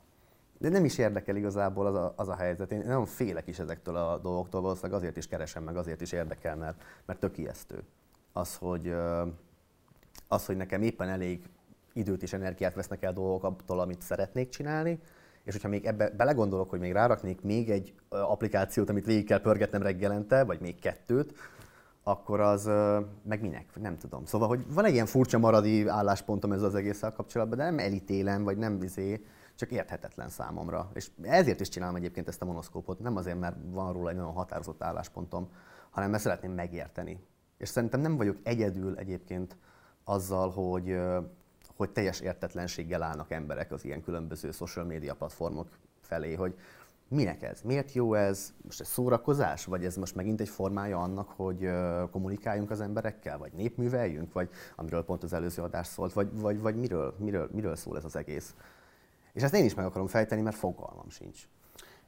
De 0.58 0.70
nem 0.70 0.86
is 0.86 0.98
érdekel 0.98 1.36
igazából 1.36 1.86
az 1.86 1.96
a, 1.96 2.14
az 2.16 2.28
a 2.28 2.36
helyzet. 2.36 2.72
Én 2.72 2.84
nagyon 2.86 3.06
félek 3.06 3.48
is 3.48 3.60
ezektől 3.60 3.96
a 3.96 4.18
dolgoktól, 4.18 4.62
valószínűleg 4.62 4.98
azért 4.98 5.18
is 5.18 5.28
keresem 5.28 5.64
meg, 5.64 5.78
azért 5.78 6.02
is 6.02 6.12
érdekel, 6.12 6.56
mert, 6.56 6.82
mert 7.06 7.20
tök 7.20 7.38
ijesztő. 7.38 7.84
Az, 8.34 8.56
hogy 8.56 8.94
az, 10.28 10.46
hogy 10.46 10.58
nekem 10.58 10.82
éppen 10.82 11.10
elég 11.10 11.50
időt 11.94 12.24
és 12.24 12.34
energiát 12.34 12.74
vesznek 12.74 13.04
el 13.04 13.14
dolgok 13.14 13.44
attól, 13.44 13.80
amit 13.80 14.02
szeretnék 14.02 14.50
csinálni, 14.50 15.00
és 15.44 15.54
hogyha 15.54 15.70
még 15.70 15.86
ebbe 15.86 16.10
belegondolok, 16.10 16.70
hogy 16.70 16.80
még 16.80 16.92
ráraknék 16.92 17.42
még 17.42 17.70
egy 17.70 17.94
applikációt, 18.10 18.90
amit 18.90 19.06
végig 19.06 19.26
kell 19.26 19.42
pörgetnem 19.42 19.82
reggelente, 19.82 20.44
vagy 20.44 20.60
még 20.60 20.80
kettőt, 20.80 21.34
akkor 22.04 22.40
az 22.40 22.66
meg 23.24 23.42
minek? 23.42 23.66
Nem 23.80 23.98
tudom. 23.98 24.26
Szóval, 24.26 24.48
hogy 24.48 24.74
van 24.74 24.86
egy 24.86 24.94
ilyen 24.94 25.06
furcsa 25.06 25.38
maradi 25.38 25.88
álláspontom 25.88 26.52
ez 26.52 26.62
az 26.62 26.76
egésszel 26.76 27.14
kapcsolatban, 27.14 27.58
de 27.58 27.64
nem 27.64 27.80
elítélem, 27.80 28.44
vagy 28.44 28.58
nem 28.58 28.80
vizé, 28.80 29.26
csak 29.56 29.72
érthetetlen 29.72 30.30
számomra. 30.30 30.90
És 30.94 31.12
ezért 31.22 31.60
is 31.60 31.70
csinálom 31.70 31.96
egyébként 31.96 32.28
ezt 32.28 32.42
a 32.42 32.46
monoszkópot, 32.46 33.00
nem 33.00 33.16
azért, 33.16 33.40
mert 33.40 33.56
van 33.70 33.94
róla 33.94 34.10
egy 34.10 34.16
nagyon 34.16 34.32
határozott 34.32 34.84
álláspontom, 34.84 35.50
hanem 35.90 36.10
mert 36.10 36.24
szeretném 36.24 36.52
megérteni. 36.52 37.20
És 37.58 37.70
szerintem 37.70 38.00
nem 38.00 38.18
vagyok 38.18 38.38
egyedül 38.44 38.98
egyébként 38.98 39.58
azzal, 40.10 40.50
hogy, 40.50 41.00
hogy 41.76 41.90
teljes 41.90 42.20
értetlenséggel 42.20 43.04
állnak 43.04 43.32
emberek 43.32 43.72
az 43.72 43.86
ilyen 43.86 44.04
különböző 44.04 44.52
social 44.52 44.86
media 44.86 45.14
platformok 45.14 45.68
felé, 46.02 46.34
hogy 46.34 46.58
minek 47.08 47.44
ez, 47.44 47.62
miért 47.62 47.94
jó 47.94 48.14
ez, 48.14 48.54
most 48.64 48.82
ez 48.82 48.88
szórakozás, 48.88 49.66
vagy 49.66 49.86
ez 49.86 49.96
most 49.96 50.16
megint 50.16 50.42
egy 50.42 50.50
formája 50.50 51.00
annak, 51.00 51.30
hogy 51.30 51.70
kommunikáljunk 52.12 52.72
az 52.72 52.82
emberekkel, 52.82 53.38
vagy 53.38 53.52
népműveljünk, 53.54 54.34
vagy 54.34 54.50
amiről 54.76 55.04
pont 55.04 55.24
az 55.24 55.34
előző 55.34 55.62
adás 55.62 55.88
szólt, 55.88 56.14
vagy, 56.14 56.40
vagy, 56.40 56.62
vagy 56.62 56.76
miről, 56.76 57.16
miről, 57.18 57.50
miről 57.52 57.76
szól 57.76 57.98
ez 57.98 58.06
az 58.06 58.16
egész. 58.16 58.56
És 59.34 59.44
ezt 59.44 59.54
én 59.54 59.66
is 59.66 59.74
meg 59.74 59.86
akarom 59.86 60.08
fejteni, 60.08 60.42
mert 60.42 60.56
fogalmam 60.56 61.10
sincs. 61.10 61.48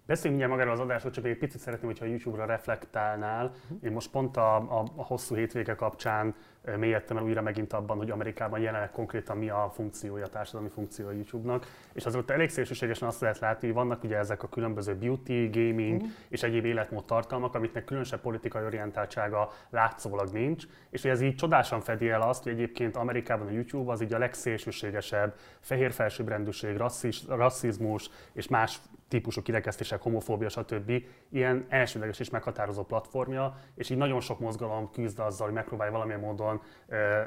Beszéljünk 0.09 0.41
mindjárt 0.41 0.51
magáról 0.51 0.73
az 0.73 0.89
adásról, 0.89 1.11
csak 1.11 1.25
egy 1.25 1.37
picit 1.37 1.59
szeretném, 1.59 1.89
hogyha 1.89 2.05
a 2.05 2.07
YouTube-ra 2.07 2.45
reflektálnál. 2.45 3.45
Uh-huh. 3.45 3.77
Én 3.83 3.91
most 3.91 4.11
pont 4.11 4.37
a, 4.37 4.55
a, 4.55 4.85
a 4.95 5.03
hosszú 5.03 5.35
hétvége 5.35 5.75
kapcsán 5.75 6.35
mélyedtem 6.77 7.17
el 7.17 7.23
újra 7.23 7.41
megint 7.41 7.73
abban, 7.73 7.97
hogy 7.97 8.11
Amerikában 8.11 8.59
jelenleg 8.59 8.91
konkrétan 8.91 9.37
mi 9.37 9.49
a 9.49 9.71
funkciója, 9.73 10.25
a 10.25 10.27
társadalmi 10.27 10.69
funkció 10.69 11.07
a 11.07 11.11
YouTube-nak. 11.11 11.65
És 11.93 12.05
azért 12.05 12.29
elég 12.29 12.49
szélsőségesen 12.49 13.07
azt 13.07 13.21
lehet 13.21 13.39
látni, 13.39 13.67
hogy 13.67 13.75
vannak 13.75 14.03
ugye 14.03 14.17
ezek 14.17 14.43
a 14.43 14.49
különböző 14.49 14.95
beauty, 14.95 15.49
gaming 15.49 15.95
uh-huh. 15.95 16.11
és 16.29 16.43
egyéb 16.43 16.65
életmód 16.65 17.05
tartalmak, 17.05 17.55
amiknek 17.55 17.83
különösebb 17.83 18.21
politikai 18.21 18.63
orientáltsága 18.63 19.51
látszólag 19.69 20.29
nincs. 20.31 20.63
És 20.89 21.01
hogy 21.01 21.11
ez 21.11 21.21
így 21.21 21.35
csodásan 21.35 21.81
fedi 21.81 22.09
el 22.09 22.21
azt, 22.21 22.43
hogy 22.43 22.51
egyébként 22.51 22.95
Amerikában 22.95 23.47
a 23.47 23.51
YouTube 23.51 23.91
az 23.91 24.01
így 24.01 24.13
a 24.13 24.17
legszélsőségesebb 24.17 25.35
fehér 25.59 25.91
felsőbbrendűség, 25.91 26.77
rasszis, 26.77 27.25
rasszizmus 27.27 28.09
és 28.33 28.47
más 28.47 28.79
típusú 29.09 29.41
kirekesztések, 29.41 30.01
homofóbia, 30.01 30.49
stb. 30.49 30.91
ilyen 31.29 31.65
elsődleges 31.69 32.19
és 32.19 32.29
meghatározó 32.29 32.83
platformja, 32.83 33.55
és 33.75 33.89
így 33.89 33.97
nagyon 33.97 34.19
sok 34.19 34.39
mozgalom 34.39 34.91
küzd 34.91 35.19
azzal, 35.19 35.45
hogy 35.45 35.55
megpróbálja 35.55 35.91
valamilyen 35.91 36.19
módon 36.19 36.48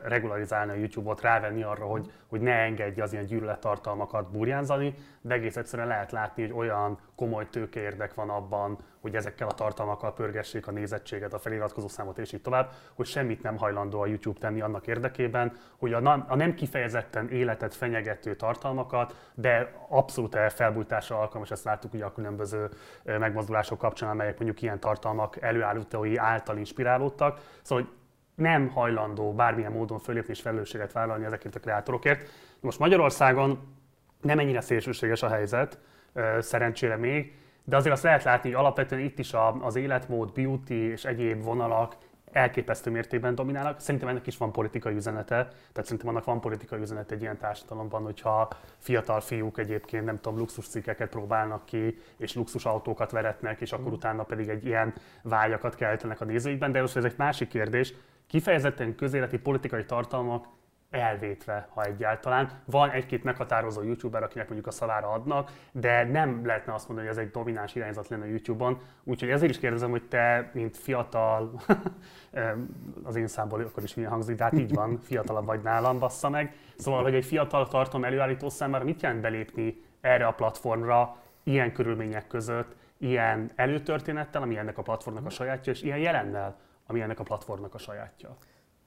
regularizálni 0.05 0.73
a 0.73 0.75
YouTube-ot, 0.75 1.21
rávenni 1.21 1.62
arra, 1.62 1.85
hogy, 1.85 2.12
hogy 2.26 2.41
ne 2.41 2.52
engedje 2.52 3.02
az 3.02 3.12
ilyen 3.12 3.26
gyűlölettartalmakat 3.26 4.31
burjánzani, 4.31 4.95
de 5.21 5.35
egész 5.35 5.57
egyszerűen 5.57 5.88
lehet 5.88 6.12
látni, 6.12 6.43
hogy 6.43 6.52
olyan 6.52 6.99
komoly 7.17 7.49
tőkeérdek 7.49 8.14
van 8.14 8.31
abban, 8.31 8.79
hogy 9.00 9.14
ezekkel 9.14 9.49
a 9.49 9.52
tartalmakkal 9.52 10.12
pörgessék 10.12 10.67
a 10.67 10.71
nézettséget, 10.71 11.33
a 11.33 11.38
feliratkozó 11.38 11.88
számot 11.88 12.19
és 12.19 12.33
így 12.33 12.43
tovább, 12.43 12.71
hogy 12.95 13.07
semmit 13.07 13.43
nem 13.43 13.57
hajlandó 13.57 14.00
a 14.00 14.07
YouTube 14.07 14.38
tenni 14.38 14.61
annak 14.61 14.87
érdekében, 14.87 15.52
hogy 15.79 15.93
a, 15.93 16.25
a 16.29 16.37
nem 16.37 16.55
kifejezetten 16.55 17.29
életet 17.29 17.75
fenyegető 17.75 18.35
tartalmakat, 18.35 19.31
de 19.35 19.73
abszolút 19.88 20.37
felbújtásra 20.52 21.19
alkalmas, 21.19 21.50
ezt 21.50 21.64
láttuk 21.64 21.95
ugye 21.95 22.05
a 22.05 22.12
különböző 22.12 22.69
megmozdulások 23.05 23.79
kapcsán, 23.79 24.11
amelyek 24.11 24.38
mondjuk 24.38 24.62
ilyen 24.62 24.81
tartalmak 24.81 25.43
előállítói 25.43 26.17
által 26.17 26.57
inspirálódtak. 26.57 27.41
Szóval, 27.62 27.85
hogy 27.85 27.93
nem 28.35 28.69
hajlandó 28.69 29.33
bármilyen 29.33 29.73
módon 29.73 29.99
fölépni 29.99 30.33
és 30.33 30.41
felelősséget 30.41 30.93
vállalni 30.93 31.25
ezekért 31.25 31.55
a 31.55 31.61
kreátorokért. 31.61 32.29
Most 32.61 32.79
Magyarországon 32.79 33.59
nem 34.21 34.39
ennyire 34.39 34.61
szélsőséges 34.61 35.23
a 35.23 35.29
helyzet, 35.29 35.79
szerencsére 36.39 36.97
még, 36.97 37.35
de 37.65 37.77
azért 37.77 37.95
azt 37.95 38.03
lehet 38.03 38.23
látni, 38.23 38.51
hogy 38.51 38.59
alapvetően 38.59 39.01
itt 39.01 39.19
is 39.19 39.33
az 39.61 39.77
életmód, 39.77 40.33
beauty 40.33 40.91
és 40.91 41.05
egyéb 41.05 41.43
vonalak 41.43 41.97
elképesztő 42.33 42.91
mértékben 42.91 43.35
dominálnak. 43.35 43.81
Szerintem 43.81 44.09
ennek 44.09 44.27
is 44.27 44.37
van 44.37 44.53
politikai 44.53 44.95
üzenete, 44.95 45.35
tehát 45.35 45.85
szerintem 45.85 46.09
annak 46.09 46.25
van 46.25 46.41
politikai 46.41 46.81
üzenete 46.81 47.15
egy 47.15 47.21
ilyen 47.21 47.39
társadalomban, 47.39 48.03
hogyha 48.03 48.49
fiatal 48.79 49.21
fiúk 49.21 49.59
egyébként 49.59 50.05
nem 50.05 50.21
tudom, 50.21 50.39
luxuscikkeket 50.39 51.09
próbálnak 51.09 51.65
ki, 51.65 51.99
és 52.17 52.35
luxus 52.35 52.65
autókat 52.65 53.11
veretnek, 53.11 53.61
és 53.61 53.73
akkor 53.73 53.91
mm. 53.91 53.95
utána 53.95 54.23
pedig 54.23 54.49
egy 54.49 54.67
ilyen 54.67 54.95
vágyakat 55.23 55.75
keltenek 55.75 56.21
a 56.21 56.25
nézőikben. 56.25 56.73
De 56.73 56.81
most 56.81 56.97
ez 56.97 57.05
egy 57.05 57.15
másik 57.17 57.49
kérdés. 57.49 57.95
Kifejezetten 58.33 58.95
közéleti 58.95 59.39
politikai 59.39 59.85
tartalmak 59.85 60.47
elvétve, 60.91 61.69
ha 61.71 61.83
egyáltalán. 61.85 62.51
Van 62.65 62.91
egy-két 62.91 63.25
meghatározó 63.25 63.83
youtuber, 63.83 64.23
akinek 64.23 64.47
mondjuk 64.47 64.69
a 64.69 64.71
szavára 64.71 65.09
adnak, 65.09 65.51
de 65.73 66.05
nem 66.05 66.47
lehetne 66.47 66.75
azt 66.75 66.89
mondani, 66.89 67.09
hogy 67.09 67.17
ez 67.17 67.23
egy 67.25 67.31
domináns 67.31 67.75
irányzat 67.75 68.09
lenne 68.09 68.25
a 68.25 68.29
YouTube-on. 68.29 68.81
Úgyhogy 69.05 69.31
ezért 69.31 69.51
is 69.51 69.59
kérdezem, 69.59 69.91
hogy 69.91 70.03
te, 70.03 70.51
mint 70.55 70.77
fiatal, 70.77 71.61
az 73.03 73.17
én 73.17 73.27
számból 73.27 73.61
akkor 73.61 73.83
is 73.83 73.95
milyen 73.95 74.11
hangzik, 74.11 74.37
de 74.37 74.45
hát 74.45 74.59
így 74.59 74.75
van, 74.75 74.99
fiatalabb 75.09 75.47
vagy 75.47 75.62
nálam, 75.62 75.99
bassza 75.99 76.29
meg. 76.29 76.55
Szóval, 76.77 77.03
hogy 77.03 77.15
egy 77.15 77.25
fiatal 77.25 77.69
tartom 77.69 78.05
előállító 78.05 78.49
számára 78.49 78.85
mit 78.85 79.03
jelent 79.03 79.21
belépni 79.21 79.83
erre 80.01 80.27
a 80.27 80.33
platformra 80.33 81.17
ilyen 81.43 81.73
körülmények 81.73 82.27
között, 82.27 82.77
ilyen 82.99 83.51
előtörténettel, 83.55 84.43
ami 84.43 84.57
ennek 84.57 84.79
a 84.79 84.83
platformnak 84.83 85.27
a 85.27 85.31
sajátja, 85.31 85.73
és 85.73 85.83
ilyen 85.83 85.99
jelennel, 85.99 86.57
ami 86.87 87.01
ennek 87.01 87.21
a 87.21 87.23
platformnak 87.23 87.75
a 87.75 87.79
sajátja? 87.79 88.37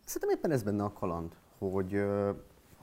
Szerintem 0.06 0.38
éppen 0.38 0.52
ez 0.52 0.64
benne 0.64 0.84
a 0.84 0.94
kaland 0.94 1.36
hogy, 1.58 2.04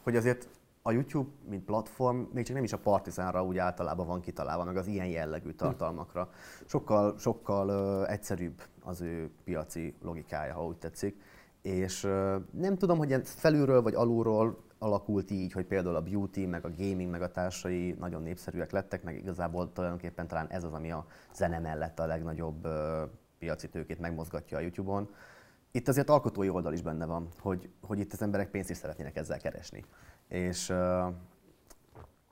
hogy 0.02 0.16
azért 0.16 0.49
a 0.83 0.92
YouTube, 0.92 1.31
mint 1.49 1.64
platform, 1.64 2.23
még 2.33 2.45
csak 2.45 2.54
nem 2.54 2.64
is 2.64 2.73
a 2.73 2.78
Partizánra 2.78 3.45
úgy 3.45 3.59
általában 3.59 4.07
van 4.07 4.21
kitalálva, 4.21 4.64
meg 4.64 4.76
az 4.76 4.87
ilyen 4.87 5.07
jellegű 5.07 5.50
hm. 5.50 5.57
tartalmakra. 5.57 6.31
Sokkal, 6.66 7.19
sokkal 7.19 7.69
uh, 7.69 8.11
egyszerűbb 8.12 8.62
az 8.83 9.00
ő 9.00 9.31
piaci 9.45 9.95
logikája, 10.02 10.54
ha 10.54 10.66
úgy 10.66 10.76
tetszik. 10.76 11.21
És 11.62 12.04
uh, 12.04 12.35
nem 12.50 12.76
tudom, 12.76 12.99
hogy 12.99 13.21
felülről 13.25 13.83
vagy 13.83 13.95
alulról 13.95 14.62
alakult 14.78 15.31
így, 15.31 15.52
hogy 15.52 15.64
például 15.64 15.97
a 15.97 16.02
beauty, 16.02 16.47
meg 16.47 16.64
a 16.64 16.71
gaming, 16.76 17.11
meg 17.11 17.23
a 17.23 17.31
társai 17.31 17.97
nagyon 17.99 18.23
népszerűek 18.23 18.71
lettek, 18.71 19.02
meg 19.02 19.16
igazából 19.16 19.73
tulajdonképpen 19.73 20.26
talán 20.26 20.47
ez 20.49 20.64
az, 20.64 20.73
ami 20.73 20.90
a 20.90 21.07
zene 21.35 21.59
mellett 21.59 21.99
a 21.99 22.07
legnagyobb 22.07 22.66
uh, 22.66 22.73
piaci 23.42 23.68
tőkét 23.68 23.99
megmozgatja 23.99 24.56
a 24.56 24.61
YouTube-on 24.61 25.08
itt 25.72 25.88
azért 25.88 26.11
alkotói 26.11 26.49
oldal 26.49 26.72
is 26.72 26.82
benne 26.82 27.04
van, 27.04 27.28
hogy, 27.40 27.68
hogy 27.82 27.99
itt 27.99 28.12
az 28.12 28.22
emberek 28.22 28.50
pénzt 28.50 28.70
is 28.70 28.76
szeretnének 28.76 29.16
ezzel 29.16 29.38
keresni. 29.38 29.84
És 30.28 30.72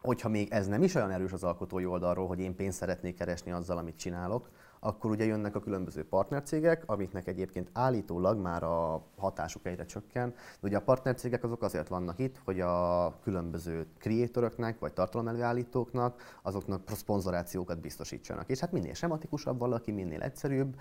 hogyha 0.00 0.28
még 0.28 0.50
ez 0.50 0.66
nem 0.66 0.82
is 0.82 0.94
olyan 0.94 1.10
erős 1.10 1.32
az 1.32 1.44
alkotói 1.44 1.86
oldalról, 1.86 2.26
hogy 2.26 2.40
én 2.40 2.56
pénzt 2.56 2.78
szeretnék 2.78 3.16
keresni 3.16 3.50
azzal, 3.50 3.78
amit 3.78 3.96
csinálok, 3.96 4.50
akkor 4.80 5.10
ugye 5.10 5.24
jönnek 5.24 5.54
a 5.54 5.60
különböző 5.60 6.04
partnercégek, 6.04 6.82
amiknek 6.86 7.26
egyébként 7.26 7.70
állítólag 7.72 8.38
már 8.38 8.62
a 8.62 9.02
hatásuk 9.16 9.66
egyre 9.66 9.84
csökken. 9.84 10.28
De 10.30 10.66
ugye 10.66 10.76
a 10.76 10.82
partnercégek 10.82 11.44
azok 11.44 11.62
azért 11.62 11.88
vannak 11.88 12.18
itt, 12.18 12.40
hogy 12.44 12.60
a 12.60 13.14
különböző 13.22 13.86
kreatoroknak 13.98 14.78
vagy 14.78 14.92
tartalomelőállítóknak 14.92 16.38
azoknak 16.42 16.90
szponzorációkat 16.90 17.80
biztosítsanak. 17.80 18.48
És 18.48 18.60
hát 18.60 18.72
minél 18.72 18.94
sematikusabb 18.94 19.58
valaki, 19.58 19.90
minél 19.90 20.22
egyszerűbb, 20.22 20.76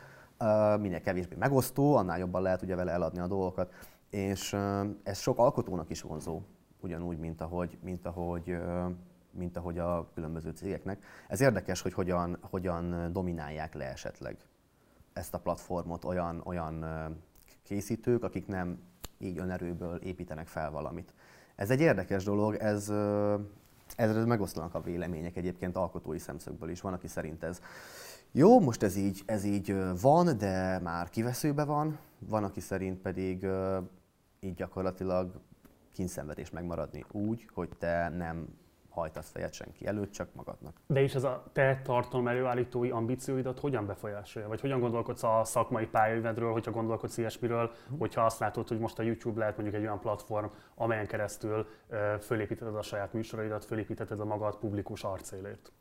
minél 0.79 1.01
kevésbé 1.01 1.36
megosztó, 1.36 1.96
annál 1.96 2.20
jobban 2.20 2.41
lehet 2.41 2.62
ugye 2.62 2.75
vele 2.75 2.91
eladni 2.91 3.20
a 3.20 3.27
dolgokat. 3.27 3.74
És 4.10 4.53
ez 5.03 5.18
sok 5.18 5.38
alkotónak 5.38 5.89
is 5.89 6.01
vonzó, 6.01 6.41
ugyanúgy, 6.82 7.18
mint 7.18 7.41
ahogy, 7.41 7.77
mint 7.84 8.06
ahogy, 8.06 8.58
mint 9.31 9.57
ahogy 9.57 9.77
a 9.77 10.09
különböző 10.13 10.51
cégeknek. 10.51 11.03
Ez 11.27 11.41
érdekes, 11.41 11.81
hogy 11.81 11.93
hogyan, 11.93 12.38
hogyan 12.41 13.12
dominálják 13.12 13.74
le 13.74 13.86
esetleg 13.86 14.38
ezt 15.13 15.33
a 15.33 15.39
platformot 15.39 16.05
olyan, 16.05 16.41
olyan 16.45 16.86
készítők, 17.63 18.24
akik 18.24 18.48
nem 18.48 18.79
így 19.17 19.38
önerőből 19.38 19.95
építenek 19.95 20.48
fel 20.48 20.71
valamit. 20.71 21.13
Ez 21.55 21.69
egy 21.69 21.81
érdekes 21.81 22.24
dolog, 22.24 22.55
ez, 22.55 22.89
ezzel 23.95 24.25
megoszlanak 24.25 24.74
a 24.74 24.81
vélemények 24.81 25.36
egyébként 25.36 25.75
alkotói 25.75 26.19
szemszögből 26.19 26.69
is. 26.69 26.81
Van, 26.81 26.93
aki 26.93 27.07
szerint 27.07 27.43
ez 27.43 27.62
jó, 28.31 28.59
most 28.59 28.83
ez 28.83 28.95
így, 28.95 29.21
ez 29.25 29.43
így 29.43 29.75
van, 30.01 30.38
de 30.38 30.79
már 30.79 31.09
kiveszőbe 31.09 31.63
van, 31.63 32.00
van, 32.19 32.43
aki 32.43 32.59
szerint 32.59 33.01
pedig 33.01 33.48
így 34.39 34.53
gyakorlatilag 34.53 35.41
kínszenvedés 35.93 36.50
megmaradni 36.50 37.05
úgy, 37.12 37.50
hogy 37.53 37.69
te 37.77 38.09
nem 38.09 38.48
hajtasz 39.00 39.29
fejet 39.29 39.53
senki 39.53 39.88
előtt, 39.88 40.12
csak 40.12 40.29
magadnak. 40.34 40.82
De 40.88 41.01
és 41.01 41.15
ez 41.15 41.24
a 41.24 41.44
te 41.53 41.82
tartalom 41.84 42.27
előállítói 42.27 42.89
ambícióidat 42.89 43.60
hogyan 43.60 43.86
befolyásolja? 43.86 44.48
Vagy 44.48 44.62
hogyan 44.62 44.79
gondolkodsz 44.79 45.24
a 45.24 45.41
szakmai 45.44 45.86
pályaidről, 45.86 46.51
hogyha 46.51 46.72
gondolkodsz 46.72 47.18
ilyesmiről, 47.18 47.72
hogyha 47.98 48.25
azt 48.25 48.39
látod, 48.39 48.68
hogy 48.68 48.79
most 48.79 49.00
a 49.00 49.03
YouTube 49.03 49.39
lehet 49.39 49.56
mondjuk 49.56 49.77
egy 49.77 49.84
olyan 49.84 50.00
platform, 50.00 50.48
amelyen 50.75 51.08
keresztül 51.08 51.68
fölépítheted 52.20 52.75
a 52.75 52.82
saját 52.82 53.13
műsoraidat, 53.13 53.65
fölépítheted 53.65 54.20
a 54.20 54.25
magad 54.25 54.56
publikus 54.56 55.03
arcélét? 55.03 55.72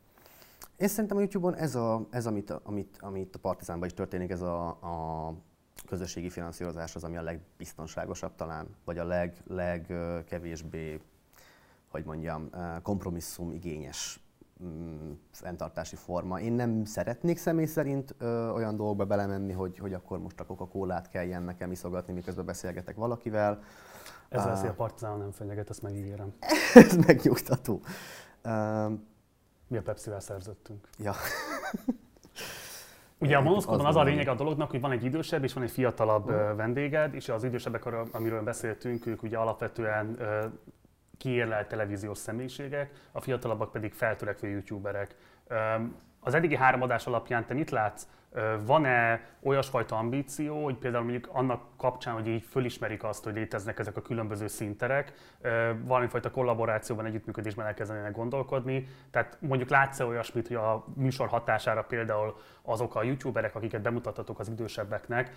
Én 0.77 0.87
szerintem 0.87 1.17
a 1.17 1.19
YouTube-on 1.19 1.55
ez, 1.55 1.75
a, 1.75 2.07
ez 2.09 2.25
amit, 2.25 2.49
amit, 2.49 2.97
amit 2.99 3.35
a 3.35 3.39
Partizánban 3.39 3.87
is 3.87 3.93
történik, 3.93 4.29
ez 4.29 4.41
a, 4.41 4.67
a 4.67 5.33
közösségi 5.87 6.29
finanszírozás 6.29 6.95
az, 6.95 7.03
ami 7.03 7.17
a 7.17 7.21
legbiztonságosabb 7.21 8.35
talán, 8.35 8.67
vagy 8.85 8.97
a 8.97 9.03
leg, 9.03 9.33
legkevésbé, 9.47 10.99
hogy 11.89 12.03
mondjam, 12.05 12.49
kompromisszum 12.81 13.51
igényes 13.51 14.19
mm, 14.63 15.11
fenntartási 15.31 15.95
forma. 15.95 16.39
Én 16.39 16.53
nem 16.53 16.85
szeretnék 16.85 17.37
személy 17.37 17.65
szerint 17.65 18.15
ö, 18.17 18.49
olyan 18.49 18.75
dolgokba 18.75 19.05
belemenni, 19.05 19.53
hogy, 19.53 19.77
hogy 19.77 19.93
akkor 19.93 20.19
most 20.19 20.39
a 20.39 20.45
Coca-Colát 20.45 21.09
kelljen 21.09 21.43
nekem 21.43 21.71
iszogatni, 21.71 22.13
miközben 22.13 22.45
beszélgetek 22.45 22.95
valakivel. 22.95 23.63
Ez 24.29 24.45
lesz, 24.45 24.63
a 24.63 24.73
Partizán 24.73 25.17
nem 25.17 25.31
fenyeget, 25.31 25.69
ezt 25.69 25.81
megígérem. 25.81 26.33
Ez 26.73 26.95
megnyugtató. 26.95 27.81
Uh, 28.43 28.91
mi 29.67 29.77
a 29.77 29.81
Pepsi-vel 29.81 30.19
szerződtünk. 30.19 30.87
Ja. 30.97 31.13
Ugye 33.17 33.37
a 33.37 33.41
monoszkóban 33.41 33.85
az, 33.85 33.95
az 33.95 34.01
a 34.01 34.03
lényeg 34.03 34.27
a 34.27 34.35
dolognak, 34.35 34.69
hogy 34.69 34.81
van 34.81 34.91
egy 34.91 35.03
idősebb 35.03 35.43
és 35.43 35.53
van 35.53 35.63
egy 35.63 35.71
fiatalabb 35.71 36.29
uh. 36.29 36.55
vendéged, 36.55 37.13
és 37.13 37.29
az 37.29 37.43
idősebbek, 37.43 37.85
amiről 38.11 38.43
beszéltünk, 38.43 39.05
ők 39.05 39.23
ugye 39.23 39.37
alapvetően 39.37 40.17
kiérlelt 41.19 41.67
televíziós 41.67 42.17
személyiségek, 42.17 42.91
a 43.11 43.21
fiatalabbak 43.21 43.71
pedig 43.71 43.93
feltörekvő 43.93 44.47
youtuberek. 44.47 45.15
Az 46.19 46.33
eddigi 46.33 46.55
három 46.55 46.81
adás 46.81 47.07
alapján 47.07 47.45
te 47.45 47.53
mit 47.53 47.69
látsz 47.69 48.07
Van-e 48.65 49.21
olyasfajta 49.43 49.95
ambíció, 49.95 50.63
hogy 50.63 50.75
például 50.75 51.03
mondjuk 51.03 51.29
annak 51.35 51.61
kapcsán, 51.77 52.13
hogy 52.13 52.27
így 52.27 52.43
fölismerik 52.43 53.03
azt, 53.03 53.23
hogy 53.23 53.33
léteznek 53.33 53.79
ezek 53.79 53.97
a 53.97 54.01
különböző 54.01 54.47
szinterek, 54.47 55.13
valamifajta 55.83 56.31
kollaborációban, 56.31 57.05
együttműködésben 57.05 57.65
elkezdenének 57.65 58.11
gondolkodni. 58.11 58.87
Tehát 59.11 59.37
mondjuk 59.39 59.69
látsz-e 59.69 60.05
olyasmit, 60.05 60.47
hogy 60.47 60.55
a 60.55 60.85
műsor 60.95 61.27
hatására 61.27 61.83
például 61.83 62.35
azok 62.61 62.95
a 62.95 63.03
youtuberek, 63.03 63.55
akiket 63.55 63.81
bemutattatok 63.81 64.39
az 64.39 64.49
idősebbeknek, 64.49 65.31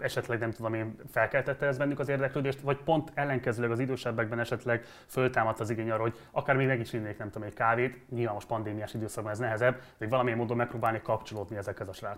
esetleg 0.00 0.38
nem 0.38 0.50
tudom 0.50 0.74
én, 0.74 0.96
felkeltette 1.10 1.66
ez 1.66 1.78
bennük 1.78 1.98
az 1.98 2.08
érdeklődést, 2.08 2.60
vagy 2.60 2.76
pont 2.76 3.10
ellenkezőleg 3.14 3.70
az 3.70 3.78
idősebbekben 3.78 4.38
esetleg 4.38 4.84
föltámadt 5.06 5.60
az 5.60 5.70
igény 5.70 5.90
arra, 5.90 6.02
hogy 6.02 6.18
akár 6.30 6.56
még 6.56 6.66
meg 6.66 6.80
is 6.80 6.92
innék, 6.92 7.18
nem 7.18 7.30
tudom, 7.30 7.48
egy 7.48 7.54
kávét, 7.54 8.10
nyilván 8.10 8.34
most 8.34 8.46
pandémiás 8.46 8.94
időszakban 8.94 9.32
ez 9.32 9.38
nehezebb, 9.38 9.80
de 9.98 10.08
valamilyen 10.08 10.38
módon 10.38 10.56
megpróbálni 10.56 11.00
kapcsolódni 11.02 11.56
ezekhez 11.56 11.88
a 11.88 11.92
srácokhoz. 11.92 12.17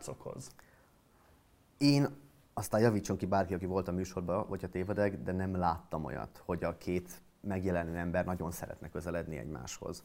Én 1.78 2.08
aztán 2.54 2.80
javítson 2.80 3.16
ki 3.16 3.26
bárki, 3.26 3.54
aki 3.54 3.66
volt 3.66 3.88
a 3.88 3.92
műsorban, 3.92 4.46
vagy 4.48 4.64
a 4.64 4.68
tévedek, 4.68 5.22
de 5.22 5.32
nem 5.32 5.56
láttam 5.56 6.04
olyat, 6.04 6.42
hogy 6.44 6.64
a 6.64 6.78
két 6.78 7.22
megjelenő 7.40 7.96
ember 7.96 8.24
nagyon 8.24 8.50
szeretne 8.50 8.88
közeledni 8.88 9.36
egymáshoz. 9.36 10.04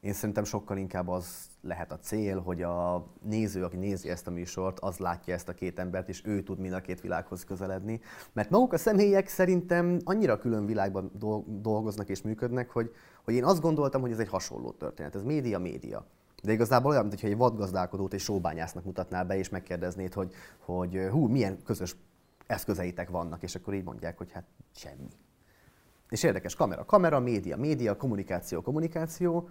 Én 0.00 0.12
szerintem 0.12 0.44
sokkal 0.44 0.76
inkább 0.76 1.08
az 1.08 1.48
lehet 1.60 1.92
a 1.92 1.98
cél, 1.98 2.40
hogy 2.40 2.62
a 2.62 3.06
néző, 3.22 3.64
aki 3.64 3.76
nézi 3.76 4.10
ezt 4.10 4.26
a 4.26 4.30
műsort, 4.30 4.80
az 4.80 4.98
látja 4.98 5.34
ezt 5.34 5.48
a 5.48 5.54
két 5.54 5.78
embert, 5.78 6.08
és 6.08 6.22
ő 6.24 6.42
tud 6.42 6.58
mind 6.58 6.72
a 6.72 6.80
két 6.80 7.00
világhoz 7.00 7.44
közeledni. 7.44 8.00
Mert 8.32 8.50
maguk 8.50 8.72
a 8.72 8.78
személyek 8.78 9.28
szerintem 9.28 9.98
annyira 10.04 10.38
külön 10.38 10.66
világban 10.66 11.10
dolgoznak 11.46 12.08
és 12.08 12.22
működnek, 12.22 12.70
hogy, 12.70 12.94
hogy 13.24 13.34
én 13.34 13.44
azt 13.44 13.60
gondoltam, 13.60 14.00
hogy 14.00 14.10
ez 14.10 14.18
egy 14.18 14.28
hasonló 14.28 14.70
történet. 14.70 15.14
Ez 15.14 15.22
média-média. 15.22 16.06
De 16.42 16.52
igazából 16.52 16.90
olyan, 16.90 17.06
mintha 17.06 17.26
egy 17.26 17.36
vadgazdálkodót 17.36 18.12
egy 18.12 18.20
sóbányásznak 18.20 18.84
mutatnál 18.84 19.24
be, 19.24 19.36
és 19.36 19.48
megkérdeznéd, 19.48 20.12
hogy, 20.12 20.34
hogy 20.58 21.08
hú, 21.10 21.26
milyen 21.26 21.62
közös 21.62 21.96
eszközeitek 22.46 23.10
vannak, 23.10 23.42
és 23.42 23.54
akkor 23.54 23.74
így 23.74 23.84
mondják, 23.84 24.18
hogy 24.18 24.32
hát 24.32 24.44
semmi. 24.74 25.08
És 26.08 26.22
érdekes, 26.22 26.54
kamera, 26.54 26.84
kamera, 26.84 27.20
média, 27.20 27.56
média, 27.56 27.96
kommunikáció, 27.96 28.60
kommunikáció, 28.60 29.48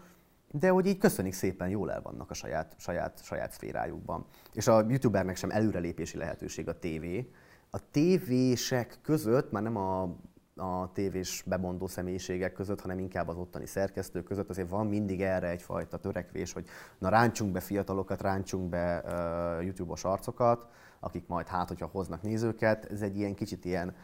de 0.52 0.70
hogy 0.70 0.86
így 0.86 0.98
köszönik 0.98 1.34
szépen, 1.34 1.70
jól 1.70 1.92
el 1.92 2.02
vannak 2.02 2.30
a 2.30 2.34
saját, 2.34 2.76
saját, 2.78 3.24
saját 3.24 3.52
szférájukban. 3.52 4.26
És 4.54 4.68
a 4.68 4.86
youtubernek 4.88 5.36
sem 5.36 5.50
előrelépési 5.50 6.18
lehetőség 6.18 6.68
a 6.68 6.80
tévé. 6.80 7.32
A 7.70 7.90
tévések 7.92 9.00
között, 9.02 9.52
már 9.52 9.64
nem 9.64 9.78
a, 9.78 10.16
a 10.58 10.90
tévés 10.94 11.44
bemondó 11.46 11.88
személyiségek 11.88 12.54
között, 12.54 12.82
hanem 12.82 13.00
inkább 13.00 13.28
az 13.28 13.36
ottani 13.36 13.66
szerkesztők 13.66 14.24
között, 14.24 14.50
azért 14.50 14.70
van 14.70 14.88
mindig 14.88 15.22
erre 15.22 15.50
egyfajta 15.50 15.98
törekvés, 15.98 16.54
hogy 16.54 16.66
na 16.98 17.10
ráncsunk 17.10 17.52
be 17.52 17.60
fiatalokat, 17.60 18.22
ráncsunk 18.22 18.70
be 18.70 19.04
uh, 19.06 19.64
YouTube-os 19.66 20.04
arcokat, 20.04 20.68
akik 21.00 21.28
majd 21.28 21.48
hát, 21.48 21.68
hogyha 21.68 21.90
hoznak 21.92 22.22
nézőket. 22.22 22.86
Ez 22.86 23.02
egy 23.02 23.18
ilyen 23.18 23.36
kicsit 23.36 23.66
ilyen 23.66 23.96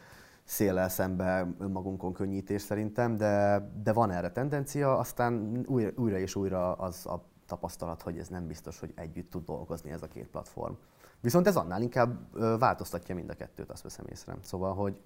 széllel 0.43 0.89
szembe 0.89 1.47
önmagunkon 1.59 2.13
könnyítés 2.13 2.61
szerintem, 2.61 3.17
de, 3.17 3.63
de 3.83 3.93
van 3.93 4.11
erre 4.11 4.31
tendencia, 4.31 4.97
aztán 4.97 5.63
újra, 5.67 5.91
újra 5.95 6.17
és 6.17 6.35
újra 6.35 6.73
az 6.73 7.05
a 7.05 7.23
tapasztalat, 7.45 8.01
hogy 8.01 8.17
ez 8.17 8.27
nem 8.27 8.47
biztos, 8.47 8.79
hogy 8.79 8.93
együtt 8.95 9.29
tud 9.29 9.45
dolgozni 9.45 9.91
ez 9.91 10.01
a 10.01 10.07
két 10.07 10.27
platform. 10.27 10.73
Viszont 11.21 11.47
ez 11.47 11.55
annál 11.55 11.81
inkább 11.81 12.19
változtatja 12.59 13.15
mind 13.15 13.29
a 13.29 13.33
kettőt, 13.33 13.71
azt 13.71 13.83
veszem 13.83 14.05
észre. 14.11 14.37
Szóval, 14.41 14.73
hogy 14.73 15.01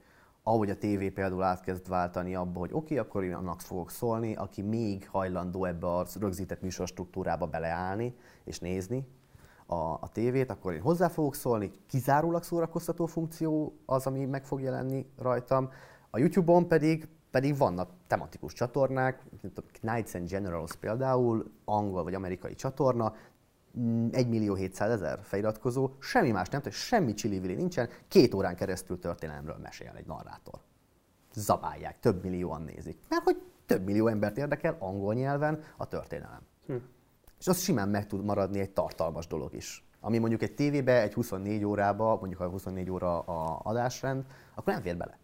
ahogy 0.48 0.70
a 0.70 0.78
tévé 0.78 1.10
például 1.10 1.44
átkezd 1.44 1.90
váltani 1.90 2.36
abba, 2.36 2.60
hogy 2.60 2.70
oké, 2.74 2.94
okay, 2.94 2.98
akkor 2.98 3.24
én 3.24 3.34
annak 3.34 3.62
fogok 3.62 3.92
szólni, 3.92 4.36
aki 4.36 4.62
még 4.62 5.10
hajlandó 5.10 5.66
ebbe 5.66 5.88
a 5.88 6.06
rögzített 6.20 6.62
műsorstruktúrába 6.62 7.46
beleállni 7.46 8.16
és 8.44 8.60
nézni, 8.60 9.08
a, 9.66 9.76
a 9.76 10.10
tévét, 10.12 10.52
akkor 10.52 10.74
én 10.74 10.82
hozzá 10.82 11.08
fogok 11.08 11.36
szólni, 11.36 11.72
kizárólag 11.88 12.44
szórakoztató 12.44 13.06
funkció 13.06 13.78
az, 13.86 14.06
ami 14.06 14.26
meg 14.26 14.46
fog 14.46 14.62
jelenni 14.62 15.06
rajtam. 15.18 15.70
A 16.10 16.20
YouTube-on 16.20 16.68
pedig 16.68 17.08
pedig 17.32 17.58
vannak 17.58 17.90
tematikus 18.08 18.54
csatornák, 18.54 19.24
Knights 19.82 20.14
and 20.14 20.30
Generals 20.30 20.76
például, 20.76 21.52
angol 21.66 22.04
vagy 22.04 22.14
amerikai 22.14 22.56
csatorna, 22.56 23.14
1 24.12 24.28
millió 24.28 24.54
700 24.54 24.92
ezer 24.92 25.20
feliratkozó, 25.24 25.90
semmi 26.00 26.32
más 26.32 26.50
nem, 26.50 26.62
tehát 26.62 26.78
semmi 26.78 27.14
csili 27.14 27.56
nincsen, 27.56 27.90
két 28.08 28.34
órán 28.34 28.56
keresztül 28.56 29.00
történelemről 29.00 29.58
mesél 29.62 29.94
egy 29.96 30.06
narrátor. 30.06 30.60
Zabálják, 31.34 32.00
több 32.00 32.24
millióan 32.24 32.62
nézik. 32.62 32.98
Mert 33.10 33.24
hogy 33.24 33.42
több 33.66 33.84
millió 33.86 34.08
embert 34.08 34.38
érdekel 34.38 34.76
angol 34.80 35.14
nyelven 35.14 35.64
a 35.78 35.88
történelem. 35.88 36.42
Hm 36.68 36.76
és 37.40 37.48
az 37.48 37.60
simán 37.60 37.90
meg 37.90 38.08
tud 38.08 38.24
maradni 38.24 38.60
egy 38.60 38.70
tartalmas 38.70 39.28
dolog 39.28 39.54
is. 39.54 39.86
Ami 40.00 40.18
mondjuk 40.18 40.42
egy 40.42 40.54
tévébe, 40.54 41.02
egy 41.02 41.14
24 41.14 41.64
órába, 41.64 42.18
mondjuk 42.20 42.42
ha 42.42 42.48
24 42.48 42.90
óra 42.90 43.20
a 43.20 43.60
adásrend, 43.64 44.26
akkor 44.56 44.74
nem 44.74 44.82
fér 44.82 44.98
bele. 44.98 45.18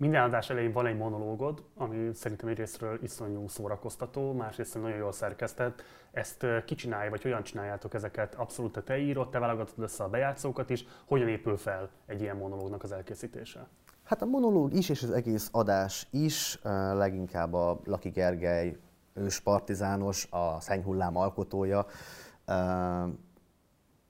Minden 0.00 0.22
adás 0.22 0.50
elején 0.50 0.72
van 0.72 0.86
egy 0.86 0.96
monológod, 0.96 1.64
ami 1.76 2.10
szerintem 2.14 2.48
egyrésztről 2.48 3.02
iszonyú 3.02 3.48
szórakoztató, 3.48 4.32
másrészt 4.32 4.74
nagyon 4.74 4.96
jól 4.96 5.12
szerkesztett. 5.12 5.82
Ezt 6.10 6.46
ki 6.64 6.74
csinálja, 6.74 7.10
vagy 7.10 7.22
hogyan 7.22 7.42
csináljátok 7.42 7.94
ezeket? 7.94 8.34
Abszolút 8.34 8.82
te 8.84 8.98
írod, 8.98 9.30
te 9.30 9.38
válogatod 9.38 9.84
össze 9.84 10.04
a 10.04 10.08
bejátszókat 10.08 10.70
is. 10.70 10.84
Hogyan 11.06 11.28
épül 11.28 11.56
fel 11.56 11.90
egy 12.06 12.20
ilyen 12.20 12.36
monológnak 12.36 12.82
az 12.82 12.92
elkészítése? 12.92 13.68
Hát 14.04 14.22
a 14.22 14.26
monológ 14.26 14.72
is, 14.72 14.88
és 14.88 15.02
az 15.02 15.10
egész 15.10 15.48
adás 15.52 16.08
is 16.10 16.58
leginkább 16.92 17.52
a 17.52 17.80
Laki 17.84 18.08
Gergely 18.08 18.76
ős 19.14 19.40
partizános, 19.40 20.28
a 20.30 20.60
szennyhullám 20.60 21.16
alkotója. 21.16 21.86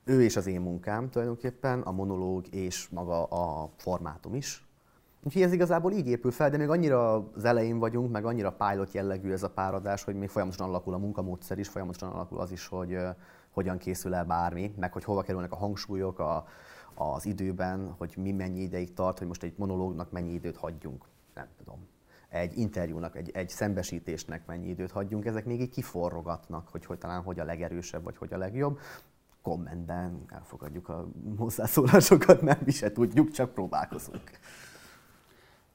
Ő 0.04 0.22
és 0.22 0.36
az 0.36 0.46
én 0.46 0.60
munkám 0.60 1.10
tulajdonképpen, 1.10 1.80
a 1.80 1.90
monológ 1.90 2.54
és 2.54 2.88
maga 2.88 3.24
a 3.24 3.70
formátum 3.76 4.34
is. 4.34 4.67
Úgyhogy 5.22 5.42
ez 5.42 5.52
igazából 5.52 5.92
így 5.92 6.06
épül 6.06 6.30
fel, 6.30 6.50
de 6.50 6.56
még 6.56 6.68
annyira 6.68 7.14
az 7.34 7.44
elején 7.44 7.78
vagyunk, 7.78 8.10
meg 8.10 8.24
annyira 8.24 8.52
pilot 8.52 8.92
jellegű 8.92 9.32
ez 9.32 9.42
a 9.42 9.50
páradás, 9.50 10.04
hogy 10.04 10.14
még 10.14 10.28
folyamatosan 10.28 10.68
alakul 10.68 10.94
a 10.94 10.98
munkamódszer 10.98 11.58
is, 11.58 11.68
folyamatosan 11.68 12.10
alakul 12.10 12.38
az 12.38 12.50
is, 12.50 12.66
hogy 12.66 12.98
hogyan 13.50 13.78
készül 13.78 14.14
el 14.14 14.24
bármi, 14.24 14.74
meg 14.78 14.92
hogy 14.92 15.04
hova 15.04 15.22
kerülnek 15.22 15.52
a 15.52 15.56
hangsúlyok 15.56 16.18
a, 16.18 16.46
az 16.94 17.26
időben, 17.26 17.94
hogy 17.98 18.14
mi 18.16 18.32
mennyi 18.32 18.60
ideig 18.60 18.94
tart, 18.94 19.18
hogy 19.18 19.26
most 19.26 19.42
egy 19.42 19.54
monológnak 19.56 20.10
mennyi 20.10 20.32
időt 20.32 20.56
hagyjunk. 20.56 21.04
Nem 21.34 21.46
tudom 21.58 21.86
egy 22.28 22.58
interjúnak, 22.58 23.16
egy, 23.16 23.30
egy 23.34 23.48
szembesítésnek 23.48 24.46
mennyi 24.46 24.68
időt 24.68 24.90
hagyjunk, 24.90 25.24
ezek 25.24 25.44
még 25.44 25.60
így 25.60 25.70
kiforrogatnak, 25.70 26.68
hogy, 26.68 26.84
hogy 26.84 26.98
talán 26.98 27.22
hogy 27.22 27.40
a 27.40 27.44
legerősebb, 27.44 28.02
vagy 28.02 28.16
hogy 28.16 28.32
a 28.32 28.36
legjobb. 28.36 28.78
Kommentben 29.42 30.24
elfogadjuk 30.28 30.88
a 30.88 31.08
hozzászólásokat, 31.36 32.42
mert 32.42 32.64
mi 32.64 32.70
se 32.70 32.92
tudjuk, 32.92 33.30
csak 33.30 33.52
próbálkozunk. 33.52 34.30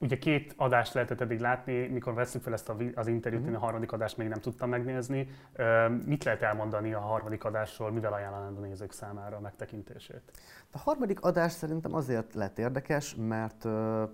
Ugye 0.04 0.18
két 0.18 0.54
adást 0.58 0.94
lehetett 0.94 1.22
eddig 1.22 1.40
látni, 1.40 1.88
mikor 1.88 2.14
veszük 2.14 2.42
fel 2.42 2.54
ezt 2.54 2.72
az 2.96 3.08
interjút, 3.08 3.42
mm-hmm. 3.42 3.50
én 3.50 3.56
a 3.56 3.60
harmadik 3.60 3.92
adást 3.92 4.18
még 4.18 4.28
nem 4.28 4.40
tudtam 4.40 4.70
megnézni. 4.70 5.28
Mit 6.06 6.24
lehet 6.24 6.42
elmondani 6.42 6.94
a 6.94 7.00
harmadik 7.00 7.44
adásról, 7.44 7.92
mivel 7.92 8.14
ajánlanád 8.14 8.58
a 8.58 8.62
nézők 8.62 8.92
számára 8.92 9.38
a 9.38 9.40
megtekintését? 9.40 10.22
A 10.72 10.78
harmadik 10.78 11.22
adás 11.22 11.52
szerintem 11.52 11.94
azért 11.94 12.34
lett 12.34 12.60
érdekes, 12.60 13.16
mert 13.16 13.68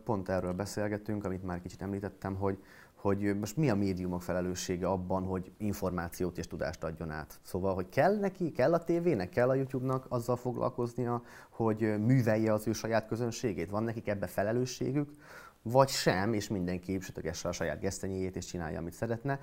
pont 0.04 0.30
erről 0.30 0.54
beszélgetünk, 0.54 1.25
amit 1.25 1.43
már 1.43 1.62
kicsit 1.62 1.82
említettem, 1.82 2.36
hogy, 2.36 2.63
hogy 2.95 3.39
most 3.39 3.58
mi 3.58 3.69
a 3.69 3.75
médiumok 3.75 4.21
felelőssége 4.21 4.88
abban, 4.88 5.23
hogy 5.23 5.52
információt 5.58 6.38
és 6.38 6.47
tudást 6.47 6.84
adjon 6.84 7.12
át. 7.12 7.39
Szóval, 7.43 7.73
hogy 7.73 7.89
kell 7.89 8.19
neki, 8.19 8.52
kell 8.52 8.73
a 8.73 8.84
tévének, 8.84 9.30
kell 9.30 9.49
a 9.49 9.54
YouTube-nak 9.54 10.06
azzal 10.10 10.36
foglalkoznia, 10.36 11.21
hogy 11.49 11.80
művelje 11.99 12.54
az 12.54 12.67
ő 12.67 12.71
saját 12.71 13.08
közönségét? 13.08 13.69
Van 13.69 13.84
nekik 13.84 14.08
ebbe 14.08 14.28
felelősségük? 14.28 15.10
Vagy 15.61 15.89
sem, 15.89 16.33
és 16.33 16.47
mindenki 16.47 16.99
sütögesse 16.99 17.47
a 17.47 17.51
saját 17.51 17.79
gesztenyéjét 17.79 18.35
és 18.35 18.45
csinálja, 18.45 18.79
amit 18.79 18.93
szeretne. 18.93 19.39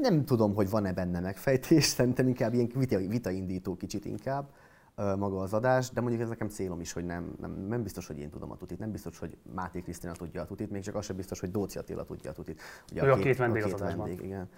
Nem 0.00 0.24
tudom, 0.24 0.54
hogy 0.54 0.70
van-e 0.70 0.92
benne 0.92 1.20
megfejtés, 1.20 1.84
szerintem 1.96 2.28
inkább 2.28 2.54
ilyen 2.54 2.70
vita, 2.74 2.96
vitaindító 2.98 3.76
kicsit 3.76 4.04
inkább 4.04 4.48
maga 4.98 5.38
az 5.40 5.52
adás, 5.52 5.90
de 5.90 6.00
mondjuk 6.00 6.22
ez 6.22 6.28
nekem 6.28 6.48
célom 6.48 6.80
is, 6.80 6.92
hogy 6.92 7.04
nem, 7.04 7.34
nem, 7.40 7.66
nem 7.68 7.82
biztos, 7.82 8.06
hogy 8.06 8.18
én 8.18 8.30
tudom 8.30 8.50
a 8.50 8.56
tutit, 8.56 8.78
nem 8.78 8.90
biztos, 8.90 9.18
hogy 9.18 9.36
Máté 9.54 9.80
Krisztina 9.80 10.12
tudja 10.12 10.42
a 10.42 10.46
tutit, 10.46 10.70
még 10.70 10.82
csak 10.82 10.94
az 10.94 11.04
sem 11.04 11.16
biztos, 11.16 11.40
hogy 11.40 11.50
Dóci 11.50 11.78
Attila 11.78 12.04
tudja 12.04 12.30
a 12.30 12.32
tutit. 12.32 12.60
Ugye 12.90 13.02
a, 13.02 13.12
a 13.12 13.14
két, 13.14 13.24
két 13.24 13.36
vendég 13.36 13.62
a 13.62 13.64
két 13.64 13.74
az 13.74 13.80
vendég, 13.80 14.20
igen. 14.24 14.48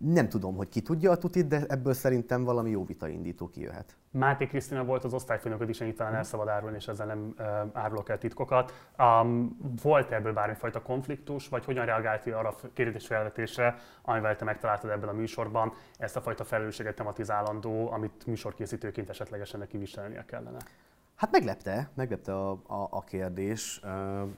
Nem 0.00 0.28
tudom, 0.28 0.56
hogy 0.56 0.68
ki 0.68 0.82
tudja 0.82 1.10
a 1.10 1.16
tutit, 1.16 1.46
de 1.46 1.64
ebből 1.68 1.92
szerintem 1.92 2.44
valami 2.44 2.70
jó 2.70 2.84
vita 2.84 3.08
indító 3.08 3.48
kijöhet. 3.48 3.96
Máté 4.10 4.46
Krisztina 4.46 4.84
volt 4.84 5.04
az 5.04 5.14
osztályfőnököd 5.14 5.68
is, 5.68 5.80
itt 5.80 5.96
talán 5.96 6.14
el 6.14 6.22
szabad 6.22 6.48
árulni, 6.48 6.76
és 6.76 6.88
ezzel 6.88 7.06
nem 7.06 7.34
uh, 7.38 7.46
árulok 7.72 8.08
el 8.08 8.18
titkokat. 8.18 8.72
Um, 8.98 9.56
volt 9.82 10.10
ebből 10.10 10.32
bármifajta 10.32 10.82
konfliktus, 10.82 11.48
vagy 11.48 11.64
hogyan 11.64 11.86
reagálti 11.86 12.30
arra 12.30 12.48
a 12.48 12.68
kérdésfelvetésre, 12.72 13.76
amivel 14.02 14.36
te 14.36 14.44
megtaláltad 14.44 14.90
ebben 14.90 15.08
a 15.08 15.12
műsorban, 15.12 15.72
ezt 15.98 16.16
a 16.16 16.20
fajta 16.20 16.44
felelősséget 16.44 16.94
tematizálandó, 16.94 17.90
amit 17.90 18.26
műsorkészítőként 18.26 19.08
esetlegesen 19.08 19.60
neki 19.60 19.78
viselnie 19.78 20.24
kellene? 20.24 20.58
Hát 21.14 21.30
meglepte, 21.30 21.90
meglepte 21.94 22.34
a, 22.34 22.50
a, 22.50 22.88
a 22.90 23.00
kérdés. 23.00 23.80
Uh, 23.84 24.28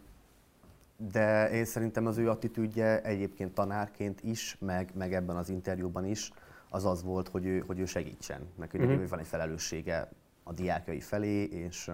de 1.10 1.50
én 1.50 1.64
szerintem 1.64 2.06
az 2.06 2.18
ő 2.18 2.30
attitűdje 2.30 3.02
egyébként 3.02 3.54
tanárként 3.54 4.22
is, 4.22 4.56
meg, 4.60 4.90
meg 4.94 5.14
ebben 5.14 5.36
az 5.36 5.48
interjúban 5.48 6.04
is, 6.04 6.32
az 6.68 6.84
az 6.84 7.02
volt, 7.02 7.28
hogy 7.28 7.46
ő, 7.46 7.58
hogy 7.66 7.78
ő 7.78 7.84
segítsen, 7.84 8.48
meg 8.56 8.70
hogy 8.70 8.80
uh-huh. 8.80 9.08
van 9.08 9.18
egy 9.18 9.26
felelőssége 9.26 10.08
a 10.42 10.52
diákjai 10.52 11.00
felé, 11.00 11.42
és, 11.42 11.90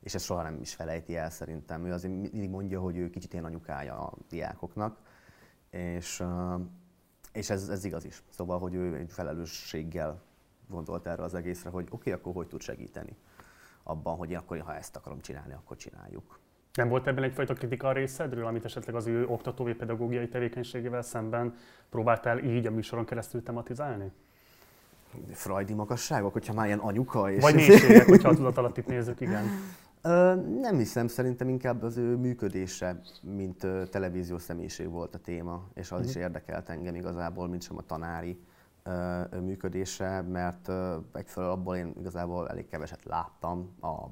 és 0.00 0.14
ezt 0.14 0.24
soha 0.24 0.42
nem 0.42 0.60
is 0.60 0.74
felejti 0.74 1.16
el 1.16 1.30
szerintem. 1.30 1.86
Ő 1.86 1.92
azért 1.92 2.12
mindig 2.12 2.50
mondja, 2.50 2.80
hogy 2.80 2.96
ő 2.96 3.10
kicsit 3.10 3.32
ilyen 3.32 3.44
anyukája 3.44 4.00
a 4.00 4.12
diákoknak, 4.28 4.98
és, 5.70 6.22
és 7.32 7.50
ez, 7.50 7.68
ez 7.68 7.84
igaz 7.84 8.04
is. 8.04 8.22
Szóval, 8.28 8.58
hogy 8.58 8.74
ő 8.74 8.96
egy 8.96 9.10
felelősséggel 9.10 10.22
gondolt 10.68 11.06
erre 11.06 11.22
az 11.22 11.34
egészre, 11.34 11.70
hogy 11.70 11.84
oké, 11.84 11.94
okay, 11.94 12.12
akkor 12.12 12.34
hogy 12.34 12.46
tud 12.46 12.60
segíteni 12.60 13.16
abban, 13.82 14.16
hogy 14.16 14.30
én 14.30 14.36
akkor, 14.36 14.60
ha 14.60 14.74
ezt 14.74 14.96
akarom 14.96 15.20
csinálni, 15.20 15.52
akkor 15.52 15.76
csináljuk. 15.76 16.40
Nem 16.74 16.88
volt 16.88 17.06
ebben 17.06 17.24
egyfajta 17.24 17.54
kritika 17.54 17.88
a 17.88 17.92
részedről, 17.92 18.46
amit 18.46 18.64
esetleg 18.64 18.94
az 18.94 19.06
ő 19.06 19.26
oktatói 19.26 19.74
pedagógiai 19.74 20.28
tevékenységével 20.28 21.02
szemben 21.02 21.54
próbáltál 21.90 22.38
így 22.38 22.66
a 22.66 22.70
műsoron 22.70 23.04
keresztül 23.04 23.42
tematizálni? 23.42 24.12
Freudi 25.32 25.74
magasságok, 25.74 26.32
hogyha 26.32 26.52
már 26.52 26.66
ilyen 26.66 26.78
anyuka 26.78 27.30
és... 27.30 27.42
Vagy 27.42 27.54
mélységek, 27.54 28.06
hogyha 28.06 28.28
a 28.28 28.34
tudat 28.34 28.56
alatt 28.56 28.76
itt 28.76 28.86
nézzük, 28.86 29.20
igen. 29.20 29.44
Ö, 30.02 30.34
nem 30.60 30.76
hiszem, 30.76 31.08
szerintem 31.08 31.48
inkább 31.48 31.82
az 31.82 31.96
ő 31.96 32.16
működése, 32.16 33.00
mint 33.22 33.64
ö, 33.64 33.86
televíziós 33.86 34.42
személyiség 34.42 34.88
volt 34.88 35.14
a 35.14 35.18
téma, 35.18 35.68
és 35.74 35.86
az 35.86 35.90
uh-huh. 35.90 36.06
is 36.06 36.14
mhm. 36.14 36.22
érdekelt 36.22 36.68
engem 36.68 36.94
igazából, 36.94 37.48
mint 37.48 37.62
sem 37.62 37.76
a 37.76 37.82
tanári 37.82 38.40
ö, 38.82 39.20
működése, 39.40 40.22
mert 40.22 40.68
ö, 40.68 40.96
egyfelől 41.12 41.50
abból 41.50 41.76
én 41.76 41.94
igazából 41.98 42.48
elég 42.48 42.68
keveset 42.68 43.04
láttam 43.04 43.74
a 43.80 44.06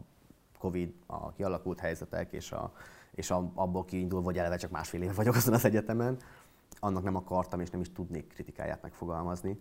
Covid, 0.60 0.92
a 1.06 1.32
kialakult 1.32 1.80
helyzetek, 1.80 2.32
és, 2.32 2.52
a, 2.52 2.72
és 3.14 3.30
a, 3.30 3.50
abból 3.54 3.84
kiindul, 3.84 4.22
hogy 4.22 4.38
eleve 4.38 4.56
csak 4.56 4.70
másfél 4.70 5.02
éve 5.02 5.12
vagyok 5.12 5.34
azon 5.34 5.54
az 5.54 5.64
egyetemen, 5.64 6.18
annak 6.80 7.02
nem 7.02 7.16
akartam 7.16 7.60
és 7.60 7.70
nem 7.70 7.80
is 7.80 7.92
tudnék 7.92 8.26
kritikáját 8.26 8.82
megfogalmazni. 8.82 9.58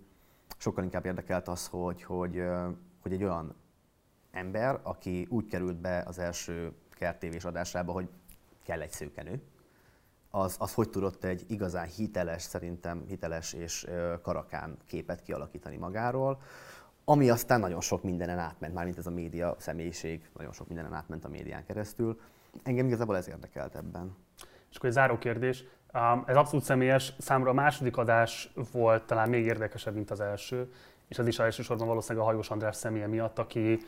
Sokkal 0.58 0.84
inkább 0.84 1.06
érdekelt 1.06 1.48
az, 1.48 1.68
hogy, 1.68 2.04
hogy, 2.04 2.44
hogy 3.02 3.14
egy 3.14 3.24
olyan 3.24 3.56
ember, 4.32 4.80
aki 4.84 5.28
úgy 5.30 5.48
került 5.48 5.78
be 5.78 6.04
az 6.08 6.20
első 6.20 6.74
kertévés 6.90 7.46
adásába, 7.46 7.92
hogy 7.92 8.10
kell 8.64 8.82
egy 8.82 8.92
szőkenő, 8.92 9.42
az, 10.30 10.56
az 10.60 10.74
hogy 10.74 10.90
tudott 10.90 11.24
egy 11.24 11.46
igazán 11.48 11.88
hiteles, 11.88 12.42
szerintem 12.42 13.04
hiteles 13.08 13.54
és 13.54 13.88
karakán 14.22 14.78
képet 14.86 15.22
kialakítani 15.22 15.78
magáról, 15.78 16.42
ami 17.06 17.30
aztán 17.30 17.60
nagyon 17.60 17.82
sok 17.82 18.04
mindenen 18.04 18.40
átment, 18.40 18.74
mármint 18.74 18.98
ez 18.98 19.08
a 19.08 19.12
média 19.12 19.56
személyiség, 19.58 20.30
nagyon 20.38 20.52
sok 20.52 20.68
mindenen 20.68 20.94
átment 20.94 21.26
a 21.26 21.30
médián 21.30 21.66
keresztül. 21.66 22.20
Engem 22.64 22.86
igazából 22.86 23.18
ez 23.18 23.28
érdekelt 23.28 23.76
ebben. 23.76 24.16
És 24.70 24.76
akkor 24.76 24.90
egy 24.90 24.96
záró 24.96 25.18
kérdés. 25.18 25.64
Ez 26.26 26.36
abszolút 26.36 26.66
személyes. 26.66 27.14
Számomra 27.18 27.52
a 27.52 27.54
második 27.54 27.98
adás 27.98 28.54
volt 28.72 29.04
talán 29.04 29.30
még 29.30 29.46
érdekesebb, 29.46 29.94
mint 29.94 30.12
az 30.12 30.20
első, 30.20 30.72
és 31.08 31.20
az 31.20 31.28
is 31.28 31.40
elsősorban 31.40 31.88
valószínűleg 31.88 32.28
a 32.28 32.30
Hajós 32.30 32.50
András 32.50 32.76
személye 32.76 33.08
miatt, 33.08 33.40
aki 33.40 33.80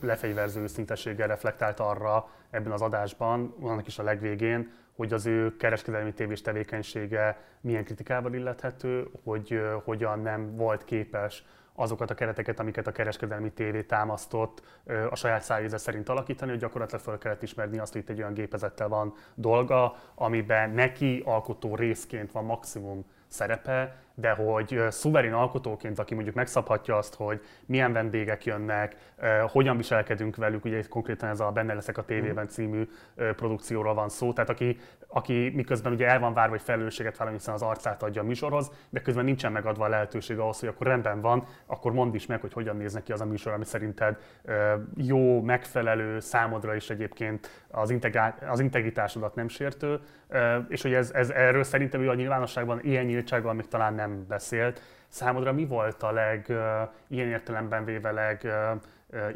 lefegyverző 0.00 0.66
szintességgel 0.66 1.28
reflektált 1.28 1.80
arra 1.80 2.28
ebben 2.50 2.72
az 2.72 2.82
adásban, 2.82 3.54
annak 3.60 3.86
is 3.86 3.98
a 3.98 4.02
legvégén, 4.02 4.72
hogy 4.96 5.12
az 5.12 5.26
ő 5.26 5.56
kereskedelmi 5.56 6.12
tévés 6.12 6.40
tevékenysége 6.40 7.40
milyen 7.60 7.84
kritikával 7.84 8.34
illethető, 8.34 9.10
hogy 9.24 9.60
hogyan 9.84 10.20
nem 10.20 10.56
volt 10.56 10.84
képes 10.84 11.44
azokat 11.80 12.10
a 12.10 12.14
kereteket, 12.14 12.60
amiket 12.60 12.86
a 12.86 12.92
kereskedelmi 12.92 13.52
tévé 13.52 13.82
támasztott 13.82 14.62
a 15.10 15.16
saját 15.16 15.42
szájéze 15.42 15.78
szerint 15.78 16.08
alakítani, 16.08 16.50
hogy 16.50 16.60
gyakorlatilag 16.60 17.02
fel 17.02 17.18
kellett 17.18 17.42
ismerni 17.42 17.78
azt, 17.78 17.92
hogy 17.92 18.02
itt 18.02 18.08
egy 18.08 18.18
olyan 18.18 18.34
gépezettel 18.34 18.88
van 18.88 19.14
dolga, 19.34 19.96
amiben 20.14 20.70
neki 20.70 21.22
alkotó 21.24 21.74
részként 21.74 22.32
van 22.32 22.44
maximum 22.44 23.04
szerepe, 23.26 23.96
de 24.20 24.30
hogy 24.30 24.84
szuverén 24.88 25.32
alkotóként, 25.32 25.98
aki 25.98 26.14
mondjuk 26.14 26.34
megszabhatja 26.34 26.96
azt, 26.96 27.14
hogy 27.14 27.40
milyen 27.66 27.92
vendégek 27.92 28.44
jönnek, 28.44 28.96
hogyan 29.48 29.76
viselkedünk 29.76 30.36
velük, 30.36 30.64
ugye 30.64 30.82
konkrétan 30.88 31.28
ez 31.28 31.40
a 31.40 31.50
Benne 31.50 31.74
leszek 31.74 31.98
a 31.98 32.04
tévében 32.04 32.44
mhm. 32.44 32.52
című 32.52 32.88
produkcióról 33.14 33.94
van 33.94 34.08
szó, 34.08 34.32
tehát 34.32 34.50
aki, 34.50 34.78
aki 35.06 35.52
miközben 35.54 35.92
ugye 35.92 36.06
el 36.06 36.18
van 36.18 36.34
várva, 36.34 36.50
hogy 36.50 36.62
felelősséget 36.62 37.16
vállal, 37.16 37.34
hiszen 37.34 37.54
az 37.54 37.62
arcát 37.62 38.02
adja 38.02 38.22
a 38.22 38.24
műsorhoz, 38.24 38.70
de 38.90 39.00
közben 39.00 39.24
nincsen 39.24 39.52
megadva 39.52 39.84
a 39.84 39.88
lehetőség 39.88 40.38
ahhoz, 40.38 40.60
hogy 40.60 40.68
akkor 40.68 40.86
rendben 40.86 41.20
van, 41.20 41.44
akkor 41.66 41.92
mondd 41.92 42.14
is 42.14 42.26
meg, 42.26 42.40
hogy 42.40 42.52
hogyan 42.52 42.76
néz 42.76 43.00
ki 43.04 43.12
az 43.12 43.20
a 43.20 43.24
műsor, 43.24 43.52
ami 43.52 43.64
szerinted 43.64 44.16
jó, 44.96 45.42
megfelelő, 45.42 46.20
számodra 46.20 46.74
is 46.74 46.90
egyébként 46.90 47.64
az, 47.70 47.90
integrá- 47.90 48.42
az 48.42 48.60
integritásodat 48.60 49.34
nem 49.34 49.48
sértő, 49.48 50.00
és 50.68 50.82
hogy 50.82 50.92
ez, 50.92 51.10
ez 51.10 51.30
erről 51.30 51.62
szerintem 51.62 52.00
ő 52.00 52.08
a 52.08 52.14
nyilvánosságban 52.14 52.80
ilyen 52.82 53.04
nyíltsággal 53.04 53.52
még 53.52 53.68
talán 53.68 53.94
nem 53.94 54.09
beszélt. 54.28 54.80
Számodra 55.08 55.52
mi 55.52 55.66
volt 55.66 56.02
a 56.02 56.10
leg, 56.10 56.46
ilyen 57.08 57.28
értelemben 57.28 57.84
véve 57.84 58.10
leg 58.10 58.46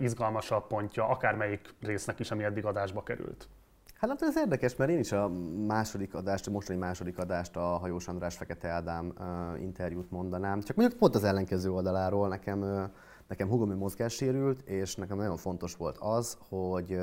izgalmasabb 0.00 0.66
pontja, 0.66 1.08
akármelyik 1.08 1.74
résznek 1.80 2.18
is, 2.18 2.30
ami 2.30 2.44
eddig 2.44 2.64
adásba 2.64 3.02
került? 3.02 3.48
Hát, 3.94 4.10
hát 4.10 4.22
ez 4.22 4.37
érdekes, 4.37 4.76
mert 4.76 4.90
én 4.90 4.98
is 4.98 5.12
a 5.12 5.28
második 5.66 6.14
adást, 6.14 6.46
a 6.46 6.50
mostani 6.50 6.78
második 6.78 7.18
adást, 7.18 7.56
a 7.56 7.60
Hajós 7.60 8.08
András 8.08 8.37
Fekete 8.37 8.68
Ádám 8.68 9.12
uh, 9.18 9.62
interjút 9.62 10.10
mondanám. 10.10 10.60
Csak 10.60 10.76
mondjuk 10.76 10.98
pont 10.98 11.14
az 11.14 11.24
ellenkező 11.24 11.70
oldaláról 11.70 12.28
nekem, 12.28 12.90
nekem 13.28 13.48
hugom 13.48 13.76
mozgássérült, 13.76 14.60
és 14.60 14.94
nekem 14.94 15.16
nagyon 15.16 15.37
fontos 15.37 15.76
volt 15.76 15.96
az, 16.00 16.38
hogy, 16.48 16.98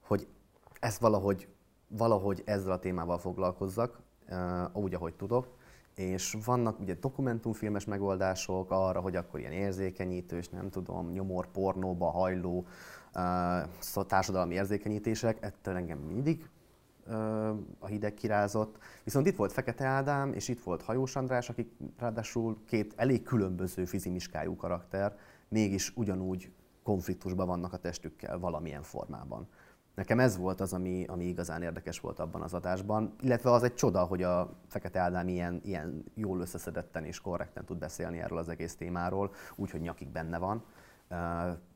hogy 0.00 0.26
ezt 0.80 1.00
valahogy, 1.00 1.48
valahogy 1.88 2.42
ezzel 2.44 2.72
a 2.72 2.78
témával 2.78 3.18
foglalkozzak, 3.18 3.98
úgy, 4.72 4.94
ahogy 4.94 5.14
tudok 5.14 5.55
és 5.96 6.36
vannak 6.44 6.80
ugye 6.80 6.94
dokumentumfilmes 6.94 7.84
megoldások 7.84 8.70
arra, 8.70 9.00
hogy 9.00 9.16
akkor 9.16 9.40
ilyen 9.40 9.52
érzékenyítős, 9.52 10.48
nem 10.48 10.70
tudom, 10.70 11.10
nyomor, 11.10 11.46
pornóba 11.46 12.10
hajló 12.10 12.66
uh, 13.94 14.04
társadalmi 14.06 14.54
érzékenyítések, 14.54 15.42
ettől 15.42 15.76
engem 15.76 15.98
mindig 15.98 16.48
uh, 17.06 17.48
a 17.78 17.86
hideg 17.86 18.14
kirázott. 18.14 18.78
Viszont 19.04 19.26
itt 19.26 19.36
volt 19.36 19.52
Fekete 19.52 19.86
Ádám, 19.86 20.32
és 20.32 20.48
itt 20.48 20.60
volt 20.60 20.82
Hajós 20.82 21.16
András, 21.16 21.48
akik 21.48 21.72
ráadásul 21.98 22.58
két 22.66 22.92
elég 22.96 23.22
különböző 23.22 23.84
fizimiskájú 23.84 24.56
karakter, 24.56 25.16
mégis 25.48 25.92
ugyanúgy 25.94 26.50
konfliktusban 26.82 27.46
vannak 27.46 27.72
a 27.72 27.76
testükkel 27.76 28.38
valamilyen 28.38 28.82
formában. 28.82 29.48
Nekem 29.96 30.20
ez 30.20 30.36
volt 30.36 30.60
az, 30.60 30.72
ami, 30.72 31.04
ami 31.04 31.24
igazán 31.24 31.62
érdekes 31.62 32.00
volt 32.00 32.18
abban 32.18 32.42
az 32.42 32.54
adásban, 32.54 33.14
illetve 33.20 33.50
az 33.50 33.62
egy 33.62 33.74
csoda, 33.74 34.04
hogy 34.04 34.22
a 34.22 34.56
Fekete 34.66 35.00
Ádám 35.00 35.28
ilyen, 35.28 35.60
ilyen 35.64 36.04
jól 36.14 36.40
összeszedetten 36.40 37.04
és 37.04 37.20
korrekten 37.20 37.64
tud 37.64 37.78
beszélni 37.78 38.20
erről 38.20 38.38
az 38.38 38.48
egész 38.48 38.76
témáról, 38.76 39.32
úgyhogy 39.54 39.80
nyakig 39.80 40.08
benne 40.08 40.38
van. 40.38 40.64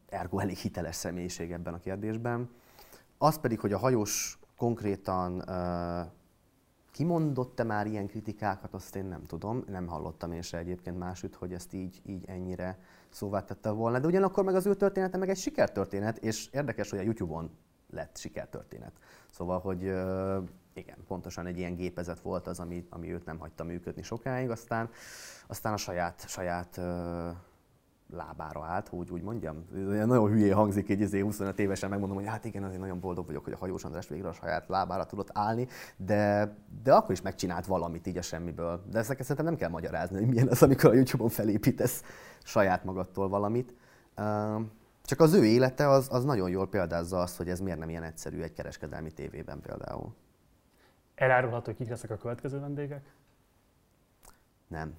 Ergo 0.08 0.38
elég 0.38 0.56
hiteles 0.56 0.94
személyiség 0.94 1.52
ebben 1.52 1.74
a 1.74 1.78
kérdésben. 1.78 2.50
Az 3.18 3.38
pedig, 3.38 3.60
hogy 3.60 3.72
a 3.72 3.78
hajós 3.78 4.38
konkrétan 4.56 5.44
kimondott-e 6.92 7.64
már 7.64 7.86
ilyen 7.86 8.06
kritikákat, 8.06 8.74
azt 8.74 8.96
én 8.96 9.04
nem 9.04 9.24
tudom, 9.26 9.64
nem 9.68 9.86
hallottam 9.86 10.32
én 10.32 10.42
se 10.42 10.58
egyébként 10.58 10.98
másütt, 10.98 11.34
hogy 11.34 11.52
ezt 11.52 11.72
így, 11.72 12.02
így 12.06 12.24
ennyire 12.26 12.78
szóvá 13.08 13.44
tette 13.44 13.70
volna. 13.70 13.98
De 13.98 14.06
ugyanakkor 14.06 14.44
meg 14.44 14.54
az 14.54 14.66
ő 14.66 14.74
története 14.74 15.18
meg 15.18 15.28
egy 15.28 15.38
sikertörténet, 15.38 16.18
és 16.18 16.48
érdekes, 16.52 16.90
hogy 16.90 16.98
a 16.98 17.02
YouTube-on 17.02 17.50
lett 17.90 18.16
sikertörténet. 18.16 18.92
Szóval, 19.30 19.58
hogy 19.58 19.82
igen, 20.72 20.96
pontosan 21.06 21.46
egy 21.46 21.58
ilyen 21.58 21.74
gépezet 21.74 22.20
volt 22.20 22.46
az, 22.46 22.60
ami, 22.60 22.86
ami 22.90 23.12
őt 23.12 23.24
nem 23.24 23.38
hagyta 23.38 23.64
működni 23.64 24.02
sokáig, 24.02 24.50
aztán, 24.50 24.90
aztán 25.46 25.72
a 25.72 25.76
saját, 25.76 26.28
saját 26.28 26.80
lábára 28.12 28.64
állt, 28.64 28.92
úgy, 28.92 29.10
úgy 29.10 29.22
mondjam. 29.22 29.64
Ez 29.74 30.06
nagyon 30.06 30.30
hülyé 30.30 30.50
hangzik, 30.50 30.88
egy 30.88 31.20
25 31.22 31.58
évesen 31.58 31.90
megmondom, 31.90 32.16
hogy 32.16 32.26
hát 32.26 32.44
igen, 32.44 32.64
azért 32.64 32.80
nagyon 32.80 33.00
boldog 33.00 33.26
vagyok, 33.26 33.44
hogy 33.44 33.52
a 33.52 33.56
hajós 33.56 33.84
András 33.84 34.08
végre 34.08 34.28
a 34.28 34.32
saját 34.32 34.68
lábára 34.68 35.06
tudott 35.06 35.30
állni, 35.32 35.68
de, 35.96 36.54
de 36.82 36.94
akkor 36.94 37.10
is 37.10 37.22
megcsinált 37.22 37.66
valamit 37.66 38.06
így 38.06 38.16
a 38.16 38.22
semmiből. 38.22 38.84
De 38.90 38.98
ezeket 38.98 39.22
szerintem 39.22 39.44
nem 39.44 39.56
kell 39.56 39.70
magyarázni, 39.70 40.18
hogy 40.18 40.28
milyen 40.28 40.48
az, 40.48 40.62
amikor 40.62 40.90
a 40.90 40.94
YouTube-on 40.94 41.28
felépítesz 41.30 42.02
saját 42.42 42.84
magadtól 42.84 43.28
valamit. 43.28 43.74
Csak 45.10 45.20
az 45.20 45.34
ő 45.34 45.44
élete 45.44 45.88
az, 45.88 46.08
az 46.10 46.24
nagyon 46.24 46.50
jól 46.50 46.68
példázza 46.68 47.20
azt, 47.20 47.36
hogy 47.36 47.48
ez 47.48 47.60
miért 47.60 47.78
nem 47.78 47.88
ilyen 47.88 48.02
egyszerű 48.02 48.40
egy 48.40 48.52
kereskedelmi 48.52 49.10
tévében 49.10 49.60
például. 49.60 50.14
Elárulható, 51.14 51.64
hogy 51.64 51.76
kik 51.76 51.88
lesznek 51.88 52.10
a 52.10 52.16
következő 52.16 52.60
vendégek? 52.60 53.04
Nem. 54.66 54.94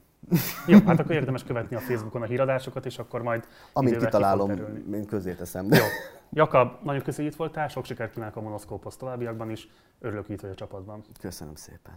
Jó, 0.67 0.79
hát 0.79 0.99
akkor 0.99 1.11
érdemes 1.11 1.43
követni 1.43 1.75
a 1.75 1.79
Facebookon 1.79 2.21
a 2.21 2.25
híradásokat, 2.25 2.85
és 2.85 2.99
akkor 2.99 3.21
majd 3.21 3.47
Amint 3.73 3.97
kitalálom, 3.97 4.51
én 4.93 5.05
közé 5.05 5.33
teszem. 5.33 5.65
Jó. 5.65 5.83
Jakab, 6.29 6.83
nagyon 6.83 7.01
köszönjük, 7.01 7.33
hogy 7.33 7.45
itt 7.45 7.53
voltál, 7.53 7.67
sok 7.67 7.85
sikert 7.85 8.13
kívánok 8.13 8.35
a 8.35 8.41
Monoszkóphoz 8.41 8.95
továbbiakban 8.95 9.49
is. 9.49 9.69
Örülök, 9.99 10.25
hogy 10.25 10.35
itt 10.35 10.41
vagy 10.41 10.51
a 10.51 10.55
csapatban. 10.55 11.03
Köszönöm 11.19 11.55
szépen. 11.55 11.95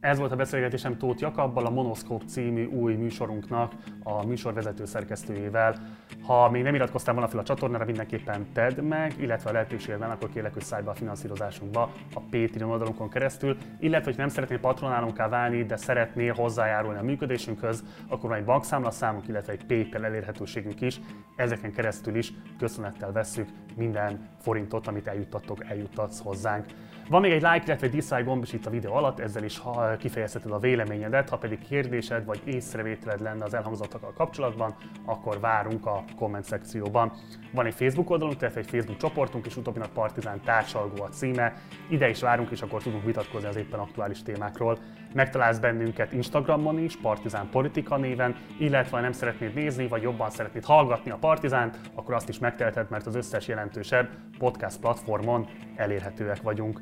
Ez 0.00 0.18
volt 0.18 0.32
a 0.32 0.36
beszélgetésem 0.36 0.98
Tóth 0.98 1.20
Jakabbal, 1.20 1.66
a 1.66 1.70
Monoszkóp 1.70 2.22
című 2.26 2.64
új 2.64 2.94
műsorunknak 2.94 3.72
a 4.02 4.26
műsorvezető 4.26 4.84
szerkesztőjével. 4.84 5.74
Ha 6.22 6.50
még 6.50 6.62
nem 6.62 6.74
iratkoztál 6.74 7.14
volna 7.14 7.28
fel 7.28 7.38
a 7.38 7.42
csatornára, 7.42 7.84
mindenképpen 7.84 8.46
tedd 8.52 8.82
meg, 8.82 9.14
illetve 9.18 9.50
a 9.50 9.52
lehetőséged 9.52 10.02
akkor 10.02 10.28
kérlek, 10.28 10.52
hogy 10.52 10.62
szállj 10.62 10.82
be 10.82 10.90
a 10.90 10.94
finanszírozásunkba 10.94 11.92
a 12.14 12.20
Patreon 12.20 12.70
oldalunkon 12.70 13.08
keresztül, 13.08 13.56
illetve, 13.78 14.10
hogy 14.10 14.18
nem 14.18 14.28
szeretnél 14.28 14.60
patronálunká 14.60 15.28
válni, 15.28 15.64
de 15.64 15.76
szeretnél 15.76 16.34
hozzájárulni 16.34 16.98
a 16.98 17.02
működésünkhöz, 17.02 17.84
akkor 18.08 18.28
van 18.28 18.38
egy 18.38 18.44
bankszámla 18.44 18.90
számunk, 18.90 19.28
illetve 19.28 19.52
egy 19.52 19.64
PayPal 19.64 20.04
elérhetőségünk 20.04 20.80
is. 20.80 21.00
Ezeken 21.36 21.72
keresztül 21.72 22.14
is 22.14 22.32
köszönettel 22.58 23.12
vesszük 23.12 23.48
minden 23.76 24.28
forintot, 24.38 24.86
amit 24.86 25.06
eljuttattok, 25.06 25.64
eljuttatsz 25.64 26.20
hozzánk. 26.20 26.66
Van 27.08 27.20
még 27.20 27.32
egy 27.32 27.42
like, 27.42 27.62
illetve 27.66 27.86
egy 27.86 27.92
dislike 27.92 28.22
gomb 28.22 28.42
is 28.42 28.52
itt 28.52 28.66
a 28.66 28.70
videó 28.70 28.92
alatt, 28.92 29.18
ezzel 29.18 29.44
is 29.44 29.58
kifejezheted 29.96 30.52
a 30.52 30.58
véleményedet. 30.58 31.28
Ha 31.28 31.36
pedig 31.36 31.58
kérdésed 31.58 32.24
vagy 32.24 32.40
észrevételed 32.44 33.20
lenne 33.20 33.44
az 33.44 33.54
elhangzottakkal 33.54 34.12
kapcsolatban, 34.12 34.74
akkor 35.04 35.40
várunk 35.40 35.86
a 35.86 36.04
komment 36.16 36.44
szekcióban. 36.44 37.12
Van 37.52 37.66
egy 37.66 37.74
Facebook 37.74 38.10
oldalunk, 38.10 38.38
tehát 38.38 38.56
egy 38.56 38.70
Facebook 38.70 38.98
csoportunk, 38.98 39.46
és 39.46 39.56
utóbbinak 39.56 39.92
Partizán 39.92 40.40
társalgó 40.40 41.02
a 41.02 41.08
címe. 41.08 41.54
Ide 41.88 42.08
is 42.08 42.20
várunk, 42.20 42.50
és 42.50 42.62
akkor 42.62 42.82
tudunk 42.82 43.04
vitatkozni 43.04 43.48
az 43.48 43.56
éppen 43.56 43.78
aktuális 43.80 44.22
témákról. 44.22 44.78
Megtalálsz 45.14 45.58
bennünket 45.58 46.12
Instagramon 46.12 46.78
is, 46.78 46.96
Partizán 46.96 47.48
Politika 47.50 47.96
néven, 47.96 48.36
illetve 48.58 48.96
ha 48.96 49.02
nem 49.02 49.12
szeretnéd 49.12 49.54
nézni, 49.54 49.88
vagy 49.88 50.02
jobban 50.02 50.30
szeretnéd 50.30 50.64
hallgatni 50.64 51.10
a 51.10 51.16
Partizánt, 51.16 51.78
akkor 51.94 52.14
azt 52.14 52.28
is 52.28 52.38
megteheted, 52.38 52.90
mert 52.90 53.06
az 53.06 53.14
összes 53.14 53.48
jelentősebb 53.48 54.08
podcast 54.38 54.80
platformon 54.80 55.46
elérhetőek 55.76 56.42
vagyunk. 56.42 56.80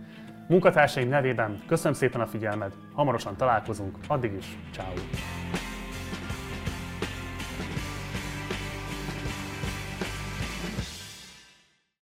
Munkatársaim 0.48 1.08
nevében 1.08 1.62
köszönöm 1.66 1.92
szépen 1.92 2.20
a 2.20 2.26
figyelmed, 2.26 2.72
hamarosan 2.94 3.36
találkozunk, 3.36 3.96
addig 4.06 4.32
is, 4.32 4.58
ciao. 4.72 4.92